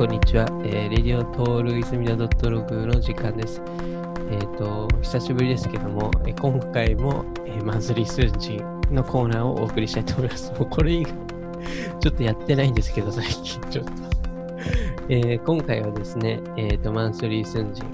[0.00, 0.46] こんにちは。
[0.64, 3.60] えー、レディオトールイズミダドットログの時間です。
[4.30, 8.56] えっ、と、久しぶりですけども、えー今回も、えーマンスリー数字
[8.90, 10.52] のコーナーをお送りしたいと思います。
[10.58, 11.12] もうこれ以外、
[12.00, 13.92] ちょっとやってないんですけど、最近ちょっと。
[15.10, 17.84] えー今回はですね、えっ、と、マンスリー寸人、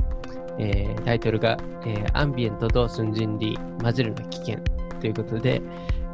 [0.61, 4.59] えータイトルが、えーアンビエントと寸人リ混ぜるな危険
[5.00, 5.61] ということで、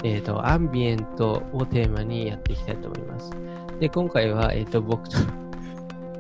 [0.05, 3.31] えっ、と、アンビエントをテーマにやっていきたいと思います。
[3.79, 5.19] で、今回は、えっ、と、僕と、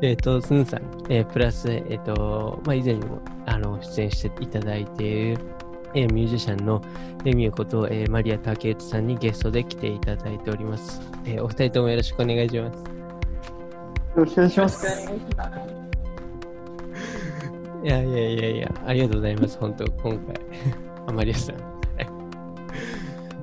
[0.03, 5.39] えっ、と、スンさん、えープラス、えっ、と、まあ、以前にも、あの、出演していただいている、
[5.95, 6.83] えーミュージシャンの
[7.25, 11.01] レミューこと、えーマリア竹内さんにゲストで来ていただいております。
[11.25, 12.77] えーお二人ともよろしくお願いします。
[12.77, 12.83] よ
[14.17, 15.13] ろしくお願いします。
[17.85, 20.41] いやいやいやいや、ありがとうございます、本当今回。
[21.07, 21.57] あ、マリアさん。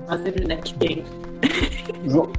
[0.06, 1.04] 混ぜるな危険。
[2.06, 2.30] ぞ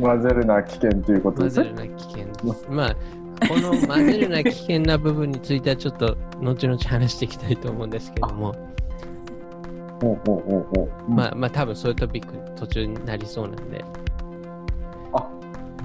[0.00, 1.66] 混ぜるな危険ということですね。
[1.66, 2.66] 混ぜるな危険です。
[2.68, 2.96] まあ、
[3.48, 8.54] この混ぜるな危険な部分についてはちょっと後々話していきたいと思うんですけども、
[10.00, 11.10] ほうほうほうほう。
[11.10, 13.84] まあまあ多分そういうトピック途中になりそうなんで、
[15.12, 15.26] あ、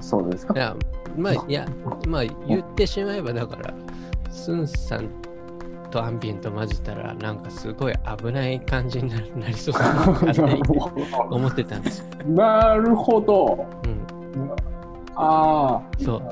[0.00, 0.58] そうですかい。
[0.58, 0.76] や、
[1.16, 1.66] まあ、いや、
[2.06, 3.74] まあ言ってしまえばだから、
[4.30, 5.08] スンさん
[5.96, 10.62] とアンビエント混ぜたらなんかすごい危ない感じにななりそうだな勝手に
[11.30, 12.06] 思ってたんですよ。
[12.26, 13.66] なるほど。
[13.84, 14.50] うん、
[15.14, 15.82] ああ。
[16.02, 16.22] そう。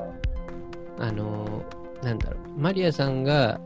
[0.99, 3.59] あのーなんだろう、マリアさんが、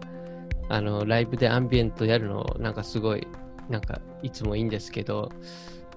[0.69, 3.27] あの、ライブでアンビエントやるの、なんかすごい、
[3.69, 5.29] なんか、いつもいいんですけど、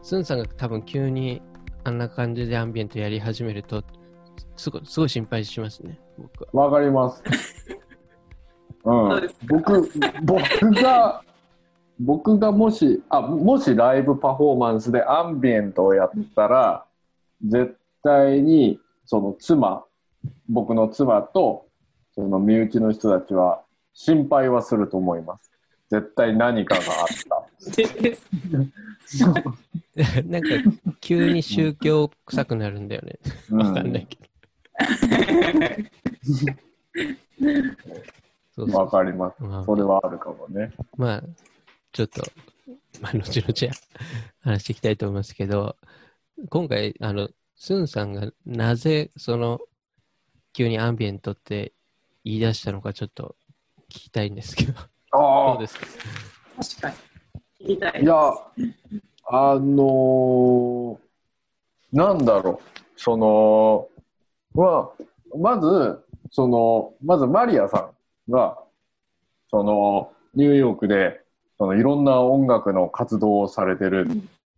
[0.03, 1.41] スンさんが多分急に
[1.85, 3.85] あんな感じでアンビエントやり始めると、
[4.57, 6.65] すごい、すごい心配しますね、僕は。
[6.65, 7.23] わかります。
[8.85, 9.31] うん。
[9.47, 9.91] 僕、
[10.23, 11.23] 僕が、
[12.01, 16.85] 僕がもし、あ、もしライブパフォーマンスでアンビエントをやったら、
[17.47, 19.85] 絶対に、その妻、
[20.49, 21.67] 僕の妻と、
[22.15, 23.63] その身内の人たちは
[23.95, 25.51] 心配はすると思います。
[25.91, 27.47] 絶対何かがあった。
[30.27, 30.49] なんか、
[31.01, 33.19] 急に宗教臭くなるんだよね。
[33.51, 34.23] うわかんないけど。
[38.55, 39.43] そうそうわかります。
[39.43, 40.73] まあそれはあるかもね。
[40.97, 41.23] まあ、
[41.93, 42.23] ちょっと、
[43.01, 43.75] まあ、後々
[44.41, 45.77] 話していきたいと思いますけど、
[46.51, 49.61] 今回、あの、スンさんがなぜ、その、
[50.53, 51.73] 急にアンビエントって
[52.25, 53.37] 言い出したのか、ちょっと
[53.89, 54.81] 聞きたいんですけど、ど
[55.13, 55.87] あうですか？
[56.59, 56.91] 確か
[57.61, 57.67] に。
[57.67, 58.03] 聞きたい。
[58.03, 58.15] いや、
[59.29, 60.99] あのー
[61.93, 63.89] なんだろう、その、
[64.55, 64.91] ま
[65.35, 67.91] あ、まず、その、まずマリアさん
[68.29, 68.59] が、
[69.51, 71.21] その、ニューヨークで、
[71.59, 74.07] そのいろんな音楽の活動をされてる、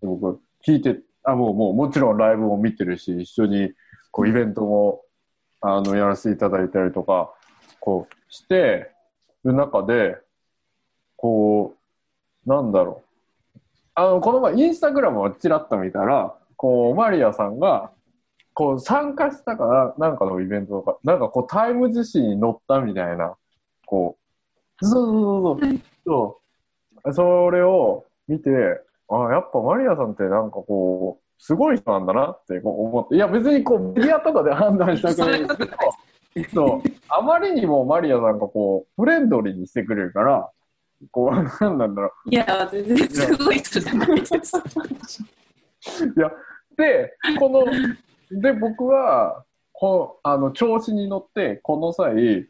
[0.03, 3.73] 僕、聞いて、あ、もう、もう、もちろんライブも見てるし、一緒に、
[4.11, 5.03] こう、イベントも、
[5.61, 7.35] あの、やらせていただいたりとか、
[7.81, 8.91] こう、して
[9.45, 10.17] る中で、
[11.17, 11.75] こ
[12.47, 13.61] う、なんだろう。
[13.95, 17.91] あの、この前、インスタグラムをちらっと見たら、こう、マリアさんが、
[18.53, 23.37] こう、参加したかな、なんかのイベントとか、なんかこう、タイムズ紙に載ったみたいな、
[23.95, 24.17] こ
[24.83, 26.41] う、そうそうそうそう、そ
[27.05, 27.15] う。
[27.15, 28.51] それを見て、
[29.09, 35.73] あ、やっぱマリアさんってなんかこう、すごい人なんだなってこう思って、いや別にこう、メディアとかで判断したくないんですけど、
[36.53, 40.51] そう、あまりにもマリアさんがこう、フレンドリーにしてくれるから、
[41.13, 44.57] こう、なんなんだろう、いや、全然すごい人じゃないです。
[44.57, 46.33] いや、
[46.77, 47.65] で、この、
[48.41, 52.49] で、僕は、この、あの、調子に乗って、この際、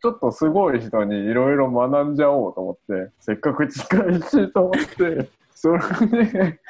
[0.00, 6.60] ちょっとすごい人にいろいろ学んじゃおうと思って、せっかく近いしと思って、 それで、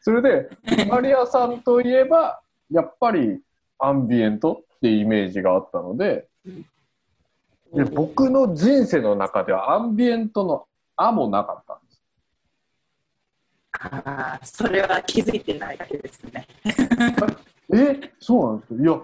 [0.00, 0.50] それで、
[0.88, 2.40] マリアさんといえば、
[2.70, 3.40] やっぱり
[3.78, 6.28] アンビエントっていうイメージがあったので、
[7.72, 10.66] で僕の人生の中ではアンビエントの
[10.96, 12.02] 「あ」もなかったんです。
[13.72, 16.46] ああ、それは気づいてないだけですね。
[17.72, 18.82] えそうなんですか？
[18.82, 19.00] いや、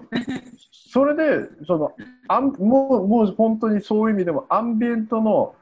[0.71, 1.93] それで、その、
[2.29, 5.55] アンもう、もう本当にそういう意味でも、アンビエントの、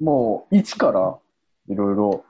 [0.00, 1.18] もう、一から、
[1.68, 2.24] いろいろ、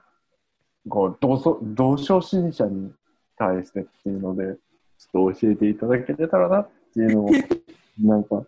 [0.88, 2.92] こう、同そ同初心者に
[3.36, 4.56] 対してっていうので、
[4.98, 7.30] ちょっと教えていただけてたらなっていうのを、
[8.00, 8.42] なんか、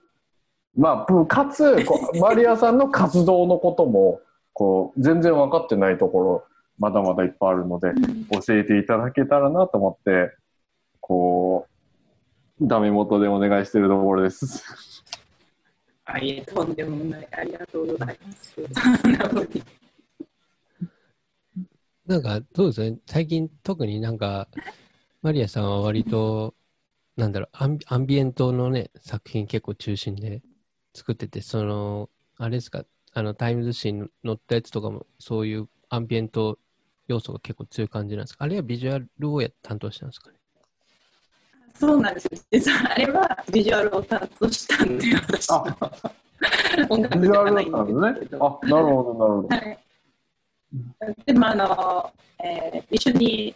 [0.77, 4.21] まあ、かつ、こうマリアさんの活動のことも、
[4.55, 6.45] こう、全然分かってないところ、
[6.79, 7.93] まだまだいっぱいあるので、
[8.47, 10.35] 教えていただけたらなと思って、
[11.03, 11.67] こ
[12.61, 14.65] う、ダメ元でお願いしてるところです。
[16.05, 17.29] あいえ、とんでもない。
[17.33, 18.57] ありがとうございます。
[22.07, 24.49] なんか、どうですね、最近特になんか、
[25.23, 26.55] マリアさんは割と、
[27.17, 30.41] なんだろうアンビ、アンビエントのね、作品結構中心で
[30.95, 36.59] 作ってて、その、あれですか、あの、タイムズ紙に載ったやつとかも、そういうアンビエント
[37.09, 38.45] 要素が結構強い感じなんですか？
[38.45, 40.39] あるいはビジュアルをや担当したんですかね？
[41.75, 42.31] そうなんですよ。
[42.51, 45.67] 実はあれはビジュアルを担当したんで、私の
[46.91, 48.37] 音楽ビジュアルだではないんったんですけ。
[48.37, 48.61] ど。
[48.63, 49.49] あ、なるほど、なるほど。
[49.49, 49.79] はい。
[51.27, 52.13] でもあの、
[52.45, 53.55] えー一緒に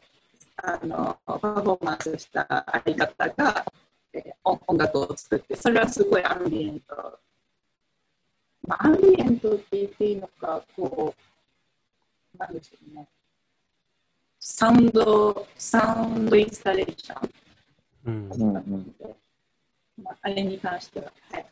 [0.56, 2.46] あのパフォーマンスした
[2.84, 3.64] 相方が、
[4.12, 7.18] えー音音楽を作って、それはすごいアンビエント。
[8.66, 11.14] まあ、アンビエントって言っていいのか、こ
[12.34, 13.06] う、なんでしょうね。
[14.40, 17.30] サウンド、サウンドインスタレーション。
[18.06, 18.28] うん。
[18.30, 18.94] うんうん。
[20.02, 21.46] まあ、あれに関しては、はい。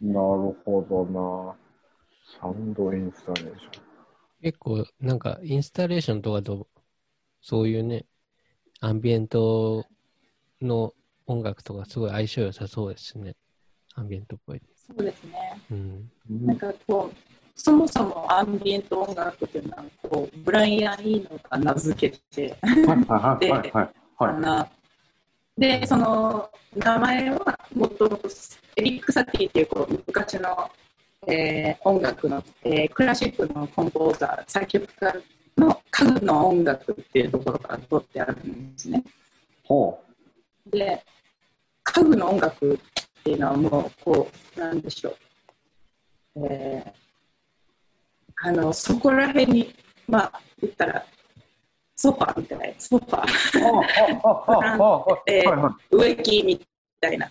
[0.00, 0.18] なる
[0.64, 1.56] ほどな。
[2.40, 3.82] サウンドインスタレーション。
[4.42, 6.68] 結構、なんか、インスタレーションとかと、
[7.40, 8.06] そういうね、
[8.80, 9.84] アンビエント
[10.62, 10.92] の
[11.26, 13.34] 音楽とかすごい相性良さそうですね。
[13.94, 14.62] アンビエントっぽい。
[14.74, 15.60] そうですね。
[15.70, 16.10] うん。
[16.46, 17.16] なんかこう、
[17.60, 23.72] そもそもアンビエント音楽っていうのは、こう、ブライアン・イーノが名付けて、はいはいはいはい。
[23.72, 23.92] はい。
[24.18, 24.68] あの
[25.58, 28.28] で、その名前はもともと
[28.76, 30.70] エリック・サティっていうこう昔の、
[31.26, 35.12] えー音楽の、えークラシックのコンポーザー、作曲家
[35.56, 39.02] の家具の音楽っていうところから取ってあるんですね。
[39.64, 40.00] ほ
[40.66, 41.04] で、
[41.82, 45.10] 家具の音楽っていうのはもう、こう、なんでしょ
[46.36, 46.46] う。
[46.46, 46.98] えー
[48.40, 49.74] あの、そこら辺に、
[50.06, 51.04] まあ、言ったら、
[52.00, 53.64] ソファーみたいな、ソファー、う。
[54.22, 55.44] あ、あ、あ、あ、あ、はいえ。
[55.90, 56.60] 植木み
[57.00, 57.28] たいな、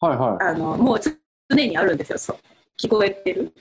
[0.00, 0.46] はいはい。
[0.46, 1.14] あの、もう常
[1.68, 2.38] にあるんですよ、そう。
[2.76, 3.52] 聞こえてる。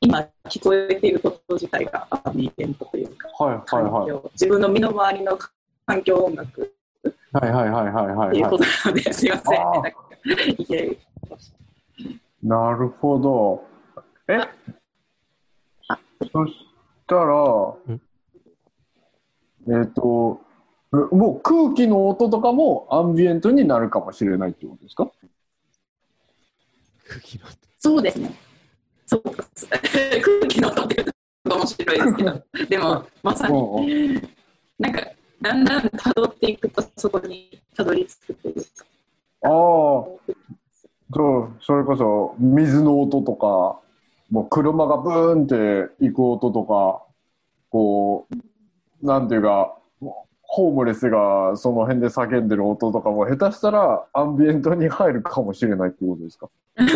[0.00, 4.12] 今、聞こえていること自体がアンビエントというか、はいはいはい。
[4.34, 5.36] 自分の身の回りの
[5.84, 6.72] 環境音楽
[7.32, 9.60] はいはいはいはいはいはっていうことなので、すいません。
[12.48, 12.70] な。
[12.74, 13.64] るほど。
[14.28, 14.38] え
[16.32, 16.52] そし
[17.08, 18.00] たらうん、
[19.68, 20.40] えっと、
[20.92, 25.10] えもう空気の音とかもアンビエントになるかもしれないってことですか？
[27.06, 28.32] 空気の音そうですね。
[29.06, 29.22] そう。
[29.22, 31.04] 空気の音って
[31.44, 34.20] 面白いですけど、でも、まさに、
[34.78, 35.00] なんか、
[35.42, 38.84] だんだん辿っていくと、そこにたどり着くというか。
[39.42, 40.18] ああ、そ
[41.14, 43.80] う、それこそ水の音とか、
[44.30, 47.02] もう車がブーンって行く音とか、
[47.70, 48.34] こう、
[49.02, 49.76] なんていうか、
[50.42, 56.48] ホームレスがその辺で叫んでる音とかも下手したらアンビエントに入るかもしれないってことですか？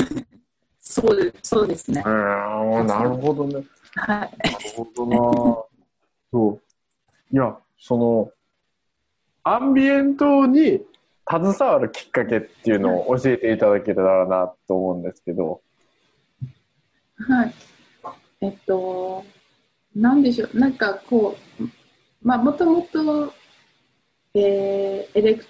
[0.81, 2.09] そうでそうですねえ。
[2.09, 3.65] ー、なるほどね。
[3.95, 4.37] はい。
[4.39, 5.17] なるほどな。
[6.33, 7.35] そう。
[7.35, 8.31] いや、その、
[9.45, 10.83] アンビエントに
[11.31, 15.63] 携わるきっかけっていうのを教えていただけたらなと思うんですけど。
[17.29, 17.55] はい。
[18.43, 19.25] えっと、
[19.95, 21.65] なんでしょう、なんかこう、
[22.25, 23.33] まあ、もともと、
[24.35, 25.45] えーエレク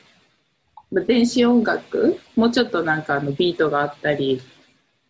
[0.90, 4.42] まあ電子音楽、もうちょっとなんかあのビートがあったり、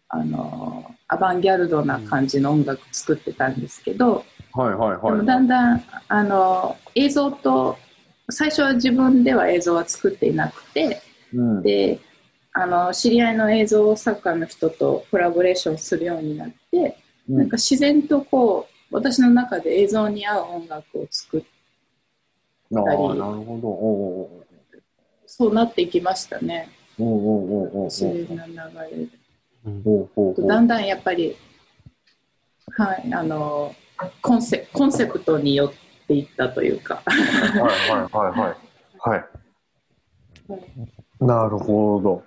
[0.08, 5.02] あの、アバンギャルドな感じの音楽作ってたんですけど、はいはいはい。
[5.02, 7.76] でもだんだん、あの、映像と、
[8.30, 11.02] 最初は自分では映像は作っていなくて、
[11.34, 12.00] うん、で
[12.52, 16.98] あの知り合いの映像作家の人とコラボレーションするようになって、
[17.28, 21.42] うんなんか自然とこう私の中で映像に合う音楽を作っ
[22.82, 23.68] なるほど。
[23.68, 24.44] おう
[25.26, 28.52] そうなっていきましたね自然な流
[28.90, 28.96] れ
[30.42, 31.36] でだんだんやっぱり
[32.76, 33.74] はいあの
[34.20, 38.64] コンセコンセプトによっていったというかはいはいはいはい。
[39.04, 39.24] はい。
[41.20, 42.22] なるほど。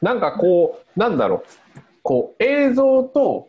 [0.00, 1.44] なんかこう、なんだろ
[1.76, 1.80] う。
[2.02, 3.48] こう、映像と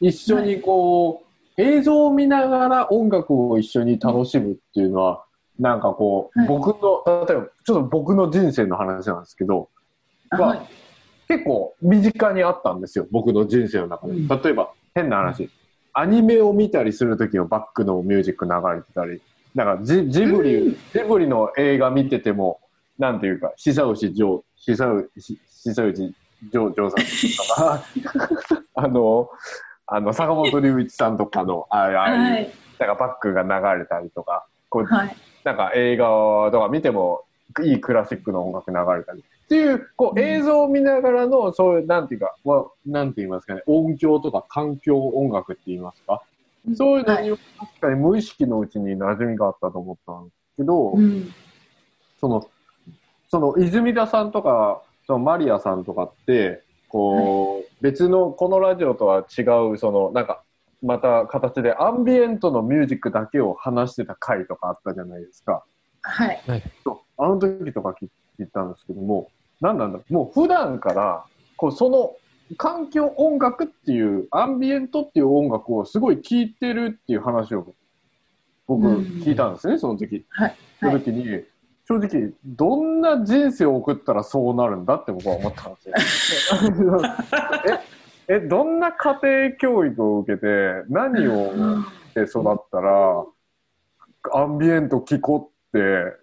[0.00, 1.24] 一緒にこ
[1.56, 5.24] う、映像を見ながら音楽を一緒に楽しむっていうのは、
[5.58, 6.48] なんかこう、はい。
[6.48, 9.68] 僕の、例えば、ちょっと僕の人生の話なんですけど、
[10.30, 10.60] わはい。
[11.28, 14.14] 結構身近にあったんですよ、僕の人生の中で。
[14.14, 14.28] うん。
[14.28, 15.50] 例えば、変な話、
[15.92, 19.20] アニメを見たりするときのバックのミュージック流れてたり、
[19.54, 20.72] なんかジジブリ、うん。
[20.72, 22.60] ジブリの映画見てても、
[22.98, 24.22] なんていうか、久牛ジ
[24.56, 26.14] 久牛、久牛
[26.50, 27.82] ジョさんとか、
[28.74, 29.28] あの、
[29.86, 32.52] あの、坂本龍一さんとかの、ああいう、ああいうはい。
[32.78, 35.16] なんかバックが流れたりとか、こう、はい。
[35.44, 36.06] なんか映画
[36.52, 37.24] とか見ても
[37.64, 39.20] いいクラシックの音楽流れたり。
[39.20, 40.24] っていうこううん。
[40.24, 46.22] 映像を見ながらのそういうなんていうかわなんて言いますかね音響とか環境音楽って言いますか？
[46.74, 51.32] そういうのに確かに無意識のうちに馴染みがあったと思ったんですけど、うん。
[52.20, 52.48] その
[53.30, 60.42] その泉田さんとか、そのマリアさんとかって、こう、別のこのラジオとは違う、その、なんか、
[60.82, 65.64] また形でアンビエントのミュージックだけを話してた回とかあったじゃないですか。
[66.02, 66.42] はい。
[66.84, 68.08] そうあの時とか聞
[68.38, 69.30] 聞いたんですけども、
[69.60, 71.24] 何なんだもう普段から、
[71.56, 72.14] こう、その、
[72.56, 77.74] 環境音楽っていう、アンビエントっていう音楽をすごい聴いてるっていう話を
[78.66, 80.24] 僕うん聞いたんですね、その時。
[80.30, 80.56] はい。
[80.78, 81.24] その時に、
[81.86, 87.02] 正直、どんな人生を送ったらそうなるんだって僕は思ったんですよ。
[87.66, 87.97] え、
[88.28, 90.46] え、どんな家庭教育を受けて、
[90.88, 91.50] 何を
[92.12, 93.24] して育ったら、
[94.34, 96.16] アンビエント聞こうって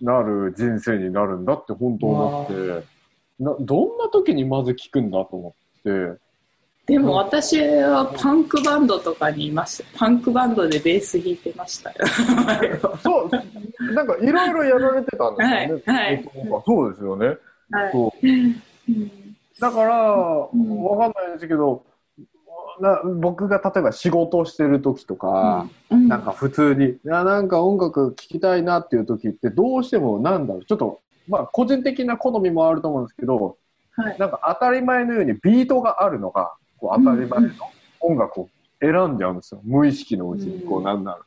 [0.00, 2.86] なる人生になるんだって本当思って、
[3.38, 6.18] などんな時にまず聞くんだと思って、
[6.86, 9.98] でも私はパンクバンドとかにいました。
[9.98, 11.96] パンクバンドでベース弾いてましたよ。
[13.02, 13.30] そう、
[13.94, 15.82] なんかいろいろやられてたんですよね。
[15.86, 16.30] はいはい
[16.66, 17.26] そうですよね。
[17.70, 19.21] はいそううん
[19.60, 20.14] だから、
[20.56, 20.84] ん。
[20.84, 21.84] わかんないですけど、
[22.80, 26.08] な僕が例えば仕事をしてる時とか、うん。
[26.08, 33.56] なんか普通に、いやなんか音楽聴きたいなっていう時って、どうしてもなんだろう、ちょっと、まあ個人的な好みもあると思うんですけど、
[33.94, 34.18] はい。
[34.18, 37.48] なんか当たり前のようにビートがあるのが、こう当たり前の
[38.00, 38.48] 音楽を
[38.80, 39.60] 選んじゃうんですよ。
[39.64, 41.24] 無意識のうちに、こううんなんだろう、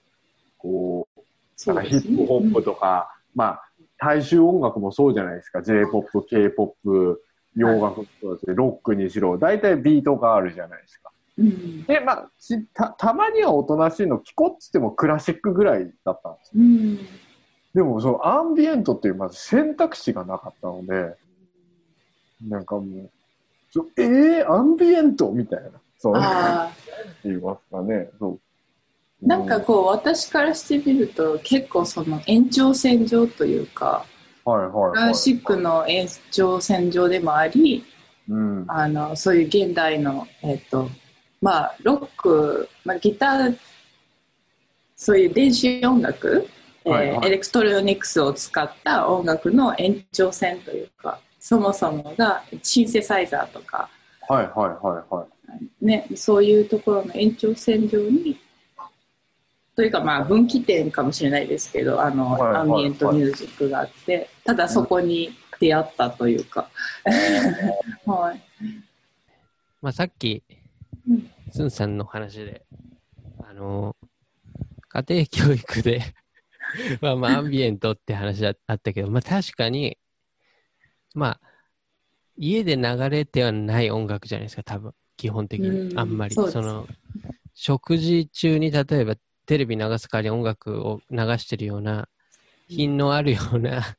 [0.57, 1.21] こう、
[1.55, 3.61] そなんかヒップホップとか、まあ、
[3.97, 5.61] 大衆音楽もそうじゃないですか。
[5.61, 7.21] J-POP、K-POP、
[7.55, 11.11] 洋楽もそうですね、ロックにしろ、大体ビートがあるじゃないですか。
[11.37, 16.63] うんで、まあ、したたまにはおとなしいの聞こうっつってもクラシックぐらいだったんですよ。
[16.63, 16.99] うん
[17.75, 21.17] でも、そのアンビエントっていうまず選択肢がなかったので、
[22.47, 23.09] なんかもう、
[23.69, 25.71] そえー、アンビエントみたいな。
[25.97, 26.71] そう、あ
[27.25, 28.09] 言いますかね。
[28.17, 28.39] そう。
[29.25, 34.14] ーなんかこう私からしてみると結構その延長線上というかうん、
[34.45, 34.91] はいはい、はい。
[34.91, 37.83] クラシックの延長線上でもあり
[38.29, 38.65] うん。
[38.67, 40.89] あのそういう現代のえっ、と
[41.41, 43.57] まあロック、まあ、ギター
[44.95, 46.47] そういう電子音楽、
[46.85, 53.89] えーはいはいエレクトロニクスを使った音楽の延長線というかそもそもがシンセサイザーとか
[54.27, 55.85] はいはいはいはい。
[55.85, 58.37] ね、そういうところの延長線上に
[59.75, 62.61] というかまあ分岐点かもしれないですけどあの、はいはいはい。
[62.61, 66.69] アンビエントミュージックがあってただそこに出会ったというか、
[68.05, 68.41] はい、
[69.81, 70.43] まあ、さっき
[71.07, 72.65] うん、スンさんの話で、
[73.43, 73.95] あの、
[74.89, 76.01] 家庭教育で、
[77.01, 79.97] まあまあ、アンビエントって話だあったけど、まあ確かに、
[81.13, 81.41] まあ、
[82.37, 85.69] 家で流れてはない音楽じゃないですか、多分、基本的に。
[85.69, 86.35] うんあんまり。
[86.35, 86.87] その、
[87.53, 89.15] 食事中に例えば
[89.45, 92.07] テレビ流す代わりに音楽を流してるような、
[92.67, 93.97] 品のあるような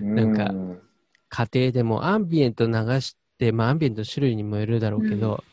[0.00, 0.82] なんかう
[1.28, 5.44] 家庭でもアンビエント流して、まあアンビエントの種類にもよるだろうけど、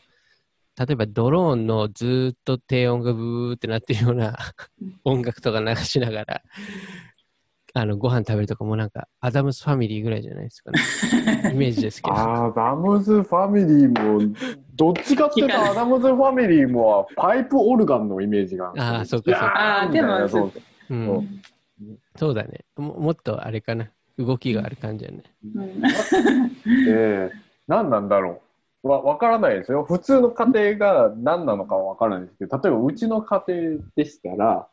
[0.78, 4.36] 例えばドローンのずーっと低音がブーってなってるような
[4.80, 6.42] うん 音楽とか流しながら、
[7.80, 10.78] あの、ご飯食べるとかもなんか、アダムスファミリーぐらいじゃないですかね。
[11.52, 12.16] イメージですけど。
[12.16, 14.34] ああ、ダムズファミリーも、
[14.74, 20.52] どっちかっていうと、アダムズファミリーもパイプオルガンのイメージがるあーそうかそうかあーでもそう
[20.90, 20.94] う。
[20.94, 21.40] うん
[22.16, 22.94] そうだねも。
[22.94, 23.88] もっとあれかな。
[24.18, 25.22] 動きがある感じだね。
[25.54, 25.80] うん
[26.84, 27.30] で、
[27.68, 28.42] 何なんだろ
[28.82, 28.88] う。
[28.88, 29.84] わ、わからないですよ。
[29.84, 34.66] 普通の家庭が何なのかはわからないですけど、例えばうちの家庭でしたら、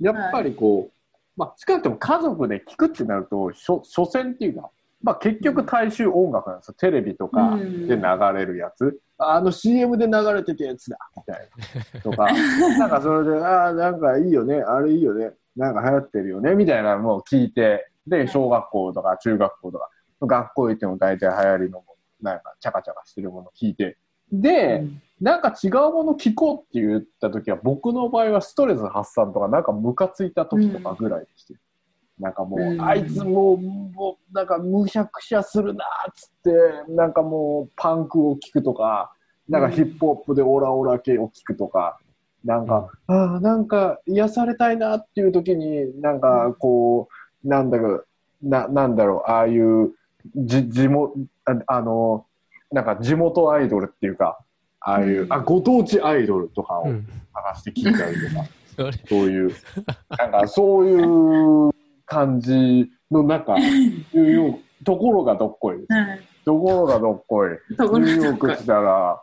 [0.00, 0.99] やっぱりこう、
[1.40, 4.70] まあ、少なくとも家族で聞くってなると、しょ、所詮っていうか、
[5.02, 6.74] まあ結局大衆音楽なんですよ。
[6.74, 9.00] テレビとかで流れるやつ。
[9.16, 10.98] あの CM で流れてたやつだ。
[11.16, 11.48] みたい
[11.94, 12.00] な。
[12.02, 12.26] とか、
[12.78, 19.88] なんかそれで、ああ、なんかいいよね、あれいいよね、なんか流行ってるよね、みたいなのを聞いて、で、小学校とか中学校とか、
[20.20, 21.84] 学校行っても大体流行りのも
[22.22, 23.96] の、なんかチャカチャカしてるものを聞いて、
[24.30, 24.84] で、
[25.20, 31.54] なんか違うもの聞こうって言った時は、僕の場合はストレス発散とか、なんかムカついた時とかぐらいでして、
[32.18, 32.80] なんかもう、うん。
[32.80, 36.30] あいつもう、もう、なんかむしゃくしゃするなっつっ
[36.86, 39.12] て、なんかもう、パンクを聞くとか、
[39.48, 41.98] なんかヒップホップでオラオラ系を聞くとか、
[42.44, 47.08] なんか、ああ、なんか癒されたいなっていう時に、なんかこ
[47.44, 48.04] う、なんだか、
[48.42, 49.92] な、なんだろう、ああいう、
[50.34, 52.26] じ、地元、ああの、
[52.72, 54.38] なんか地元アイドルっていうか、
[54.80, 57.06] ああいう、うんあ、ご当地アイドルとかをうん。
[57.32, 58.16] 探して聞いたり
[58.76, 59.50] とか、 そういう、
[60.18, 61.70] なんかそういう
[62.06, 65.92] 感じの中、 ニューヨーク、ところがどっこいです。
[65.92, 67.50] はいところがどっこい。
[67.50, 69.22] ニューヨがーク来たら、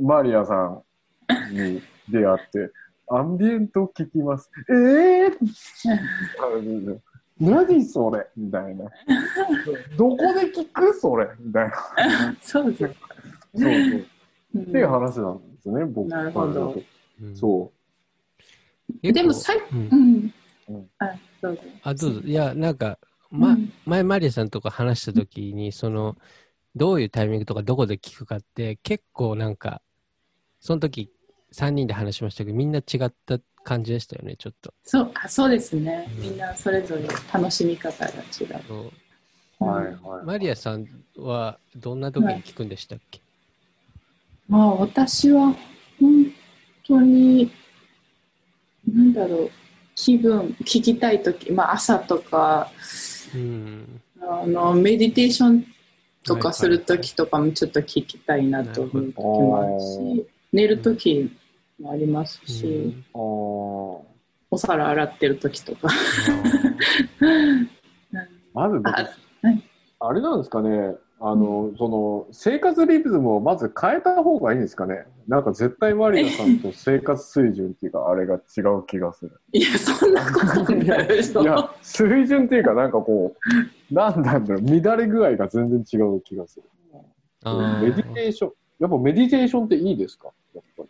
[0.00, 0.82] マリアさん
[1.52, 2.70] に出会って、
[3.10, 4.50] アンビエント聞きます。
[4.70, 4.72] え
[5.24, 6.98] えー、
[7.38, 8.26] 何それ？
[8.36, 8.86] みたいな。
[9.98, 10.94] どこで聞く？
[10.94, 11.28] それ？
[11.38, 11.74] みたいな。
[12.40, 12.82] そうです。
[12.84, 12.94] そう
[13.62, 14.06] そう。
[14.54, 16.74] うんっていう話なんですね、僕なるほど
[17.34, 17.72] そ
[19.02, 20.34] 結構でもさいうんうん
[20.68, 20.90] うん。
[20.98, 21.62] あ、どうぞ。
[21.82, 22.20] あ、どうぞ。
[22.20, 22.98] いや、なんか、
[23.30, 26.16] ま、うん前、マリアさんとか話したときに、その、
[26.74, 29.82] どういうタイミングとかどこで聞くかって、結構なんか、
[30.60, 31.10] その時、
[31.52, 34.72] 3人で話しましたけど、みんな違った感じでしたよね、ちょっと。
[34.84, 36.22] そうあそうですねうん。
[36.22, 38.62] みんなそれぞれ楽しみ方が違う。
[38.66, 38.92] そう
[39.60, 39.64] う。
[39.64, 40.24] はいうんはい。
[40.24, 43.20] マリアさんはどんな時に聞くんでしたっけ、
[44.48, 45.54] まあ私は
[46.00, 46.32] 本
[46.86, 47.50] 当に、
[48.92, 49.50] なんだろう、
[49.94, 52.70] 気分、聞きたいとき、まあ朝とか、
[53.34, 54.00] うん。
[54.20, 55.66] あのメディテーション
[56.24, 61.30] とかするときとかもちょっと聞きたいなと思うときもあるし、寝るとき
[61.80, 63.04] もありますし、うん。
[63.14, 63.20] あー。
[64.50, 65.88] お皿洗ってるときとか。
[68.54, 69.10] まず僕あ
[69.42, 69.62] はい。
[70.00, 70.94] あれなんですかね、
[71.26, 75.06] あの、その、生活リズムをまず変えた方がいいんですかね？
[75.26, 79.40] なんか絶対マリアさんと生活水準っていうか、あれが違う気がする。
[79.52, 81.40] いや、そんなことないでしょ。
[81.40, 83.34] いや、水準っていうか、なんかこ
[83.90, 86.64] う、なんなんだろう、乱れ具合が全然違う気がする。
[87.80, 90.28] メディテーション、やっぱメディテーションっていいですか？
[90.54, 90.88] やっぱり。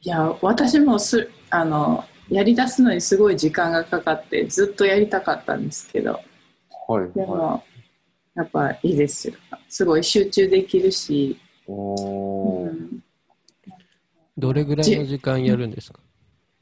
[0.00, 6.20] いや、私もすあのやり出すのにすごい時間がかかって、ずっとやりたかったんですけど、
[6.88, 7.62] はい、でも、は
[8.36, 9.34] やっぱいいですよ。
[9.68, 11.36] すごい集中できるし、
[14.36, 16.00] どれぐらいの時間やるんですか、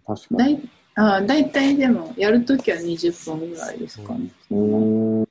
[0.07, 0.54] だ確かに。
[0.54, 4.31] いあだいたいでも、やるときは20分ぐらいですかね。
[4.50, 5.26] うーん。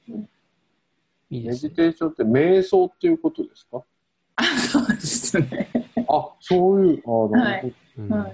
[1.30, 1.70] いいですね。
[1.70, 3.82] メディテーションって瞑想っていうことですか？
[4.36, 5.70] あ、そうですね。
[6.10, 8.34] あ、そういう、あなるうんはい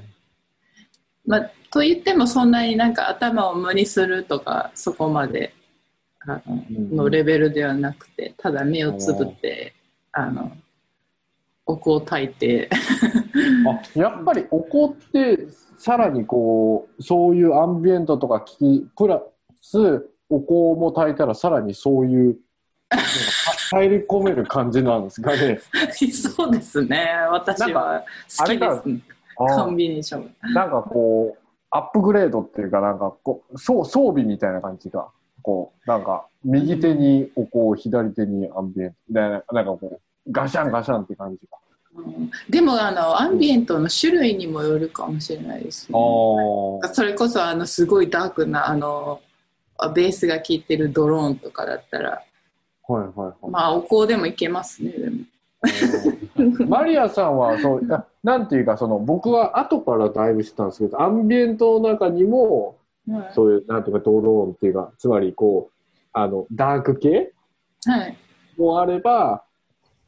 [1.27, 5.53] まあ、と言っても、そんなになんか頭を無にするとか、そこまで
[6.27, 9.73] あのレベルではなくて、ただ目をつぶって、
[10.11, 10.51] あの、
[11.65, 12.69] お香を焚いて。
[13.95, 19.21] あ、やっぱりお香って、さらにこう、そういうアンビエントとか聞き、プラ
[19.61, 22.37] ス、お香も炊いたらさらにそういう、
[23.71, 25.59] 入り込める感じなんですかね。
[26.11, 28.03] そうですね、私は
[28.37, 29.01] 好きです、ね、
[29.35, 30.35] コンビネーション。
[30.53, 35.07] なんかこう、アップグレードっていうか、なんかこう、そう装備みたいな感じが、
[35.49, 41.57] こう、なんか、右手にお香、左手にアンビエントみたいな、なんかこう、ガシャンガシャンって感じが。
[41.57, 45.97] うんでもあの、アンビエントの種類にもよるかもしれないです、ね。
[45.97, 49.19] あそれこそあのすごいダークなあの
[49.95, 52.23] ベースが効いてるドローンとかだったら、
[52.87, 53.51] あ、はいはいはい。
[53.51, 55.17] まあお香でもいけますね、でも。
[56.67, 62.77] マリアさんはそうななんていうかその僕は後からだいぶ知ったんですけどアンビエントの中にも
[63.09, 63.31] はい。
[63.33, 65.73] そういうなんていうかドローンっていうかつまりこう
[66.13, 67.31] あのダーク系
[67.85, 68.17] はい。
[68.57, 69.43] もあれば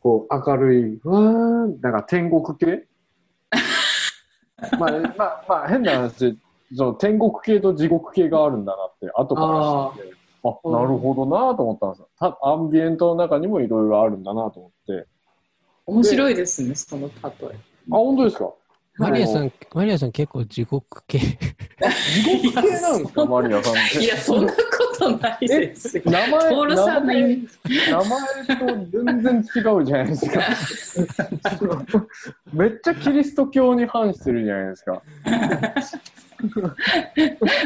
[0.02, 2.88] こう明るいわーなんか天国系
[4.80, 6.38] まあまあまあ変な話
[6.76, 9.42] その天国系と地獄系があるんだなって後か
[9.96, 12.08] ら知ってあうんなるほどなと思ったんですよ。
[12.18, 15.08] たアンビエントの中にもいろいろあるんだなと思って。
[15.86, 17.14] 面白いですね、その例え。
[17.22, 18.46] あ本当ですか？
[18.46, 18.50] ん
[19.02, 21.20] マリアさん、マリアさん結構地獄系。
[21.20, 21.28] 地
[22.52, 23.26] 獄系なんですか？
[23.26, 24.60] マリアさんっていや、そんなこ
[24.98, 26.04] とないですよ。
[26.06, 27.42] 名前名前
[28.60, 30.40] と全然違うじゃないですか。
[32.54, 35.02] めっちゃキリスト教に反してるじゃないですか。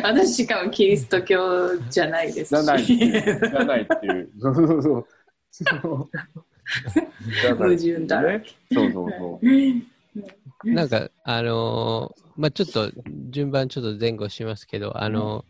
[0.04, 2.64] 私しかもキリスト教じゃないですし。
[2.64, 3.50] じゃないっていう。
[3.50, 4.30] じゃないっていう。
[4.40, 5.06] そうそうそう。
[7.58, 8.50] 矛盾だらけ。
[8.74, 9.40] そうそうそ
[10.64, 12.92] なんか、あのーまあちょっと、
[13.30, 15.46] 順番ちょっと前後しますけど、あの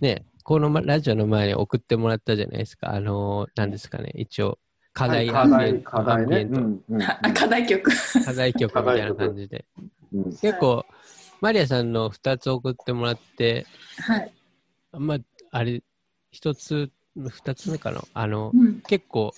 [0.00, 2.94] ーね、このまラジオの前に送ってもらったじゃないですか。
[2.94, 4.58] あのーなんですかね、一応、
[4.92, 5.08] 課う。
[5.08, 5.82] 題、課題、
[7.66, 7.90] 曲。
[8.24, 9.64] 課題曲みたいな感じで。
[10.12, 10.84] うん結構、
[11.40, 13.66] マリアさんの2つ送ってもらって、
[14.00, 14.32] はい。
[14.92, 15.18] まあ、
[15.50, 15.82] あれ、
[16.32, 18.02] 1つ、2つ目かな。
[18.14, 19.32] あの、うん結構、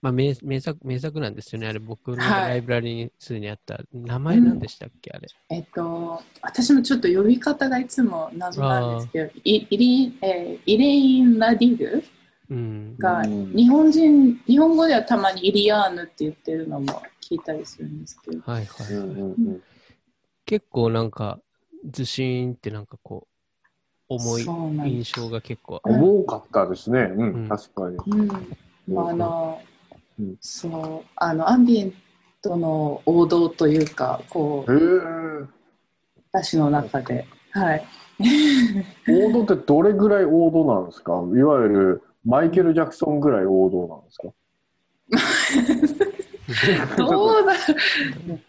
[0.00, 1.66] まあ名、名作、名作なんですよね。
[1.68, 3.80] あれ、僕のはいライブラリにすでにあった。
[3.92, 5.28] 名前なんでしたっけ、あれ。
[5.50, 12.04] えっと、私もちょっと呼び方がいつも謎なんですけど、イイリえーイレイン・ラディル
[12.50, 12.96] うん。
[12.98, 18.92] が、うん日本人、日本語ではたまにイリアーヌって言ってるのも聞いたりするんですけど、はいはい。
[18.92, 19.62] うんうんうん
[20.46, 21.38] 結構なんか、
[21.90, 23.26] ずしーんってなんかこ
[24.08, 24.44] う、重い。
[24.88, 25.80] 印象が結構。
[25.84, 27.00] 重かったですね。
[27.00, 27.96] ううんん、確かに。
[27.96, 28.28] うん。
[28.88, 29.60] まあ、あの、
[30.18, 30.36] うん。
[30.40, 31.92] そう、あの、アンビエン
[32.42, 34.72] トの王道というか、こう。
[36.32, 37.84] 私の中で、はい。
[39.08, 41.12] 王道ってどれぐらい王道なんですか？
[41.12, 44.28] いわゆるマイケル・ジャクソンぐらい王道なんですか？
[46.96, 47.52] どうだ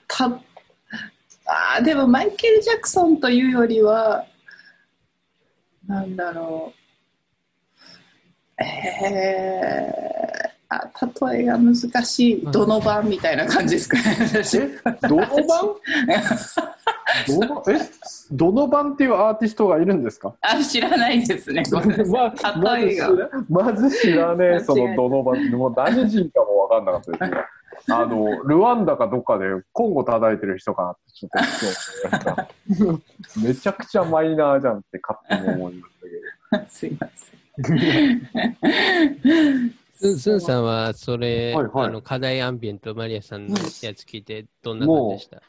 [0.08, 0.26] た
[1.46, 4.26] あーでもマイケル・ジャクソンというよりは
[5.88, 6.74] なんだろ
[8.60, 8.64] う。
[8.64, 10.29] えー、
[10.72, 10.88] あ
[11.32, 14.04] 例えが難しいどの番みたいな感じですかね。
[14.44, 14.60] 私。
[14.60, 14.70] え？
[15.08, 15.48] どの番
[17.28, 17.64] どの？
[17.68, 17.72] え？
[18.32, 20.36] どの番っていうアーティストがいるんですか？
[20.42, 21.64] あ知らないですね。
[21.72, 21.96] ごめんな
[22.32, 22.58] さい。
[22.60, 23.10] ま例えが。
[23.50, 27.38] まず知らねえ、そのどの番、もう何人かも分かんなかったですね。
[27.92, 31.30] あの、ルワンダかどっかでコンゴ叩いてる人かなってちょ
[32.88, 33.00] っと。
[33.42, 35.96] めちゃくちゃマイナーじゃんって勝手に思いまし
[36.52, 36.70] たけど。
[36.70, 37.36] すいませ
[37.74, 38.22] ん
[40.02, 41.88] ススンさんはそれ、はいはい。
[41.88, 45.42] あの課題アンビエントマリアさんのやつ聞いてどんな感じでした、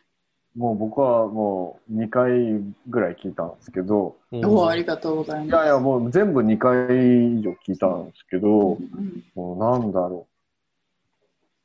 [0.56, 4.44] もう僕はもう2回ぐらい聞いたんですけど、うん。
[4.44, 5.48] おありがとうございます。
[5.48, 6.74] いやいやもう全部2回
[7.38, 9.24] 以上聞いたんですけど、うん。
[9.36, 10.26] もうなんだろ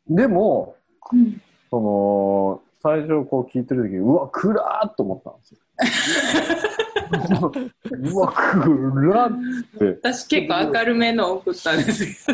[0.07, 0.15] う。
[0.15, 0.75] でも、
[1.11, 1.41] うん。
[1.71, 5.59] その、最初こう聞いてる時うわ暗っと思ったんですよ。
[8.13, 9.85] うわ暗っって。
[10.03, 12.33] 私結構明るめの送ったんですけ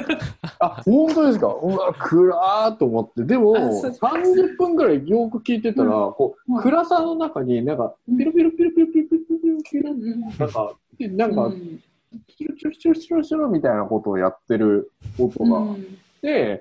[0.60, 1.48] あ本当ですか？
[1.48, 3.24] うわ暗っと思って。
[3.24, 9.94] でも30分ぐらいよく聞いてたら、うん、こう暗さの中になんかピロピロピロピロピロピロピロ
[10.38, 11.80] なんかなんか、うん、
[12.28, 16.60] キロキロキロキロキロみたいなことをやってる音が、うん、で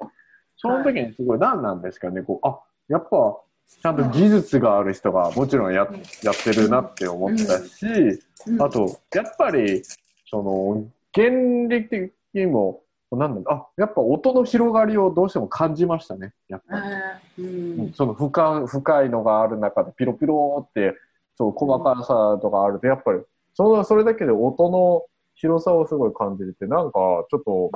[0.59, 2.23] その時にすごい何なんですかね。
[2.23, 3.41] こうあやっぱ
[3.83, 3.97] ちゃん。
[3.97, 6.03] と技術がある人がもちろんやうん。
[6.23, 7.87] やってるなって思ったし、
[8.47, 8.63] うん。
[8.63, 9.83] あと、やっぱり、
[10.29, 11.29] その、原
[11.69, 16.81] 理的にも、なんだあ、やっぱ音の広がりをどうしても感じましたね、やっぱ
[17.39, 17.45] り。
[17.45, 17.93] うん。
[17.95, 20.95] その深深いのがある中でピロピロって
[21.37, 23.21] そう細かさとかあるとやっぱり
[23.55, 26.99] そのそれだけで音の広さをすごい感じれてなんか
[27.31, 27.71] ちょっと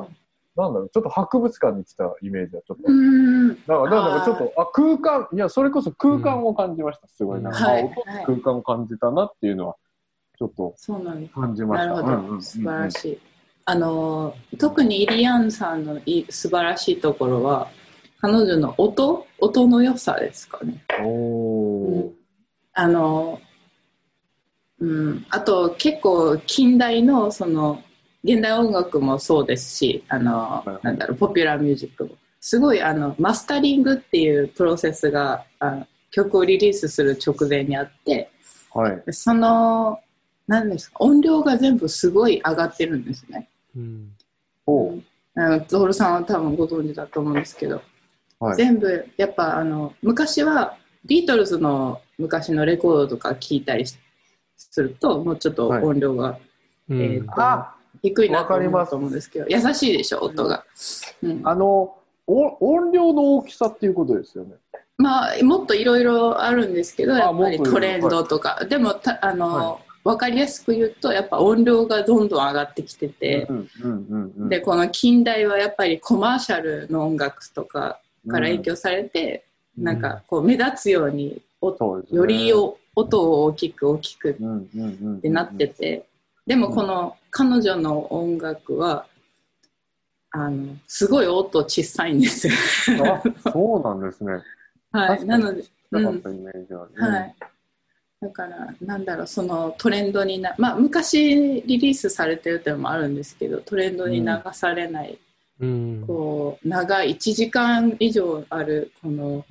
[0.56, 2.82] なんだろうちょっと博物館に来たイメージはちょっと。
[2.86, 3.48] うん。
[3.48, 7.90] なんかなんかちょっとあ空間いやそれこそ空間を感じました、すごいなんか、はい
[8.26, 9.76] 空間を感じたなっていうのは
[10.38, 11.34] ちょっとそうなんです。
[11.34, 11.86] 感じました。
[11.86, 12.42] なるほど、うんうんうんうん。
[12.42, 13.18] 素晴らしい。
[13.66, 17.70] あの特にイリアンさんのい素晴らしいところは
[18.20, 19.26] 彼女の音？
[19.38, 20.84] 音の良さですかね。
[21.02, 22.10] おー。
[22.74, 23.40] あの、
[24.80, 27.82] うん、あと結構近代のその
[28.24, 30.86] 現代音楽もそうですしあの、いはい。
[30.86, 32.10] なんだろうポピュラーミュージックも。
[32.40, 38.30] すごいあのマスタリングっていうプロセスがあ曲をリリースする直前にあって
[38.72, 39.12] はい。
[39.12, 39.98] その
[40.46, 43.48] 何ですか音量が全部すごい上がってるんですね。
[43.76, 44.12] うん。
[44.66, 45.02] おう。
[45.36, 47.82] あのゾールさんは多分ご存知だと思うんですけど、
[48.40, 48.56] はい。
[48.56, 53.98] 全部やっぱあの昔はビートルズの昔のレコードとか聞いたりし
[54.56, 56.38] するともうちょっと音量が
[56.88, 57.00] うん。
[57.00, 57.73] えーあ
[58.04, 60.64] 低いなとわかります思うと思うんですけど優しいでしょ音が、
[61.22, 61.40] うん。
[61.42, 64.54] あのお音量の大きさっていうことですよね。
[64.98, 74.48] まあもっといろいろあるんですけどやっぱりトレンドとか、でもたあの、は分かりやすく言うとやっぱ音量がどんどん上がってきてて、うんうんうんうん。
[74.48, 82.18] でこの近代はやっぱりコマーシャルの音楽とかから影響されて、なんかこう目立つようにうですね。
[82.18, 85.20] よりお音を大きく大きくっうんうんうん。
[85.20, 86.04] てなってて、
[86.46, 89.06] でもこの彼女の音楽は
[90.30, 92.54] あのすごい音小さいんですよ。
[93.44, 94.32] あそうなんですね。
[94.92, 97.14] はい、なので、なうん。
[97.14, 97.34] はい、
[98.20, 105.18] だからなんだろうそのトレンドになまあ昔リリースされてるっていうのもあるんですけどトレンドに流されない、
[105.60, 109.44] うんこう長い1時間以上あるこの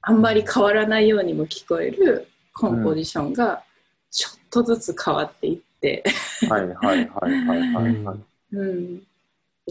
[0.00, 3.62] あんまり変わらないようにも聞こえるコンポジションが
[4.10, 5.64] ちょっとずつ変わっていって、
[6.48, 8.18] はいはいはいはいはいはい。
[8.52, 9.02] うん、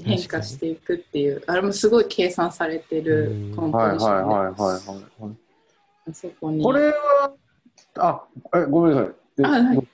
[0.04, 1.44] 変化していくっていう。
[1.48, 5.38] あれもすごい計算されてるコンポはいジションで、はいはいはいはい。
[6.10, 6.64] あそこに。
[6.64, 7.34] これは、
[7.96, 8.24] あ、
[8.56, 9.14] え、ごめんなさい。
[9.38, 9.88] であはい。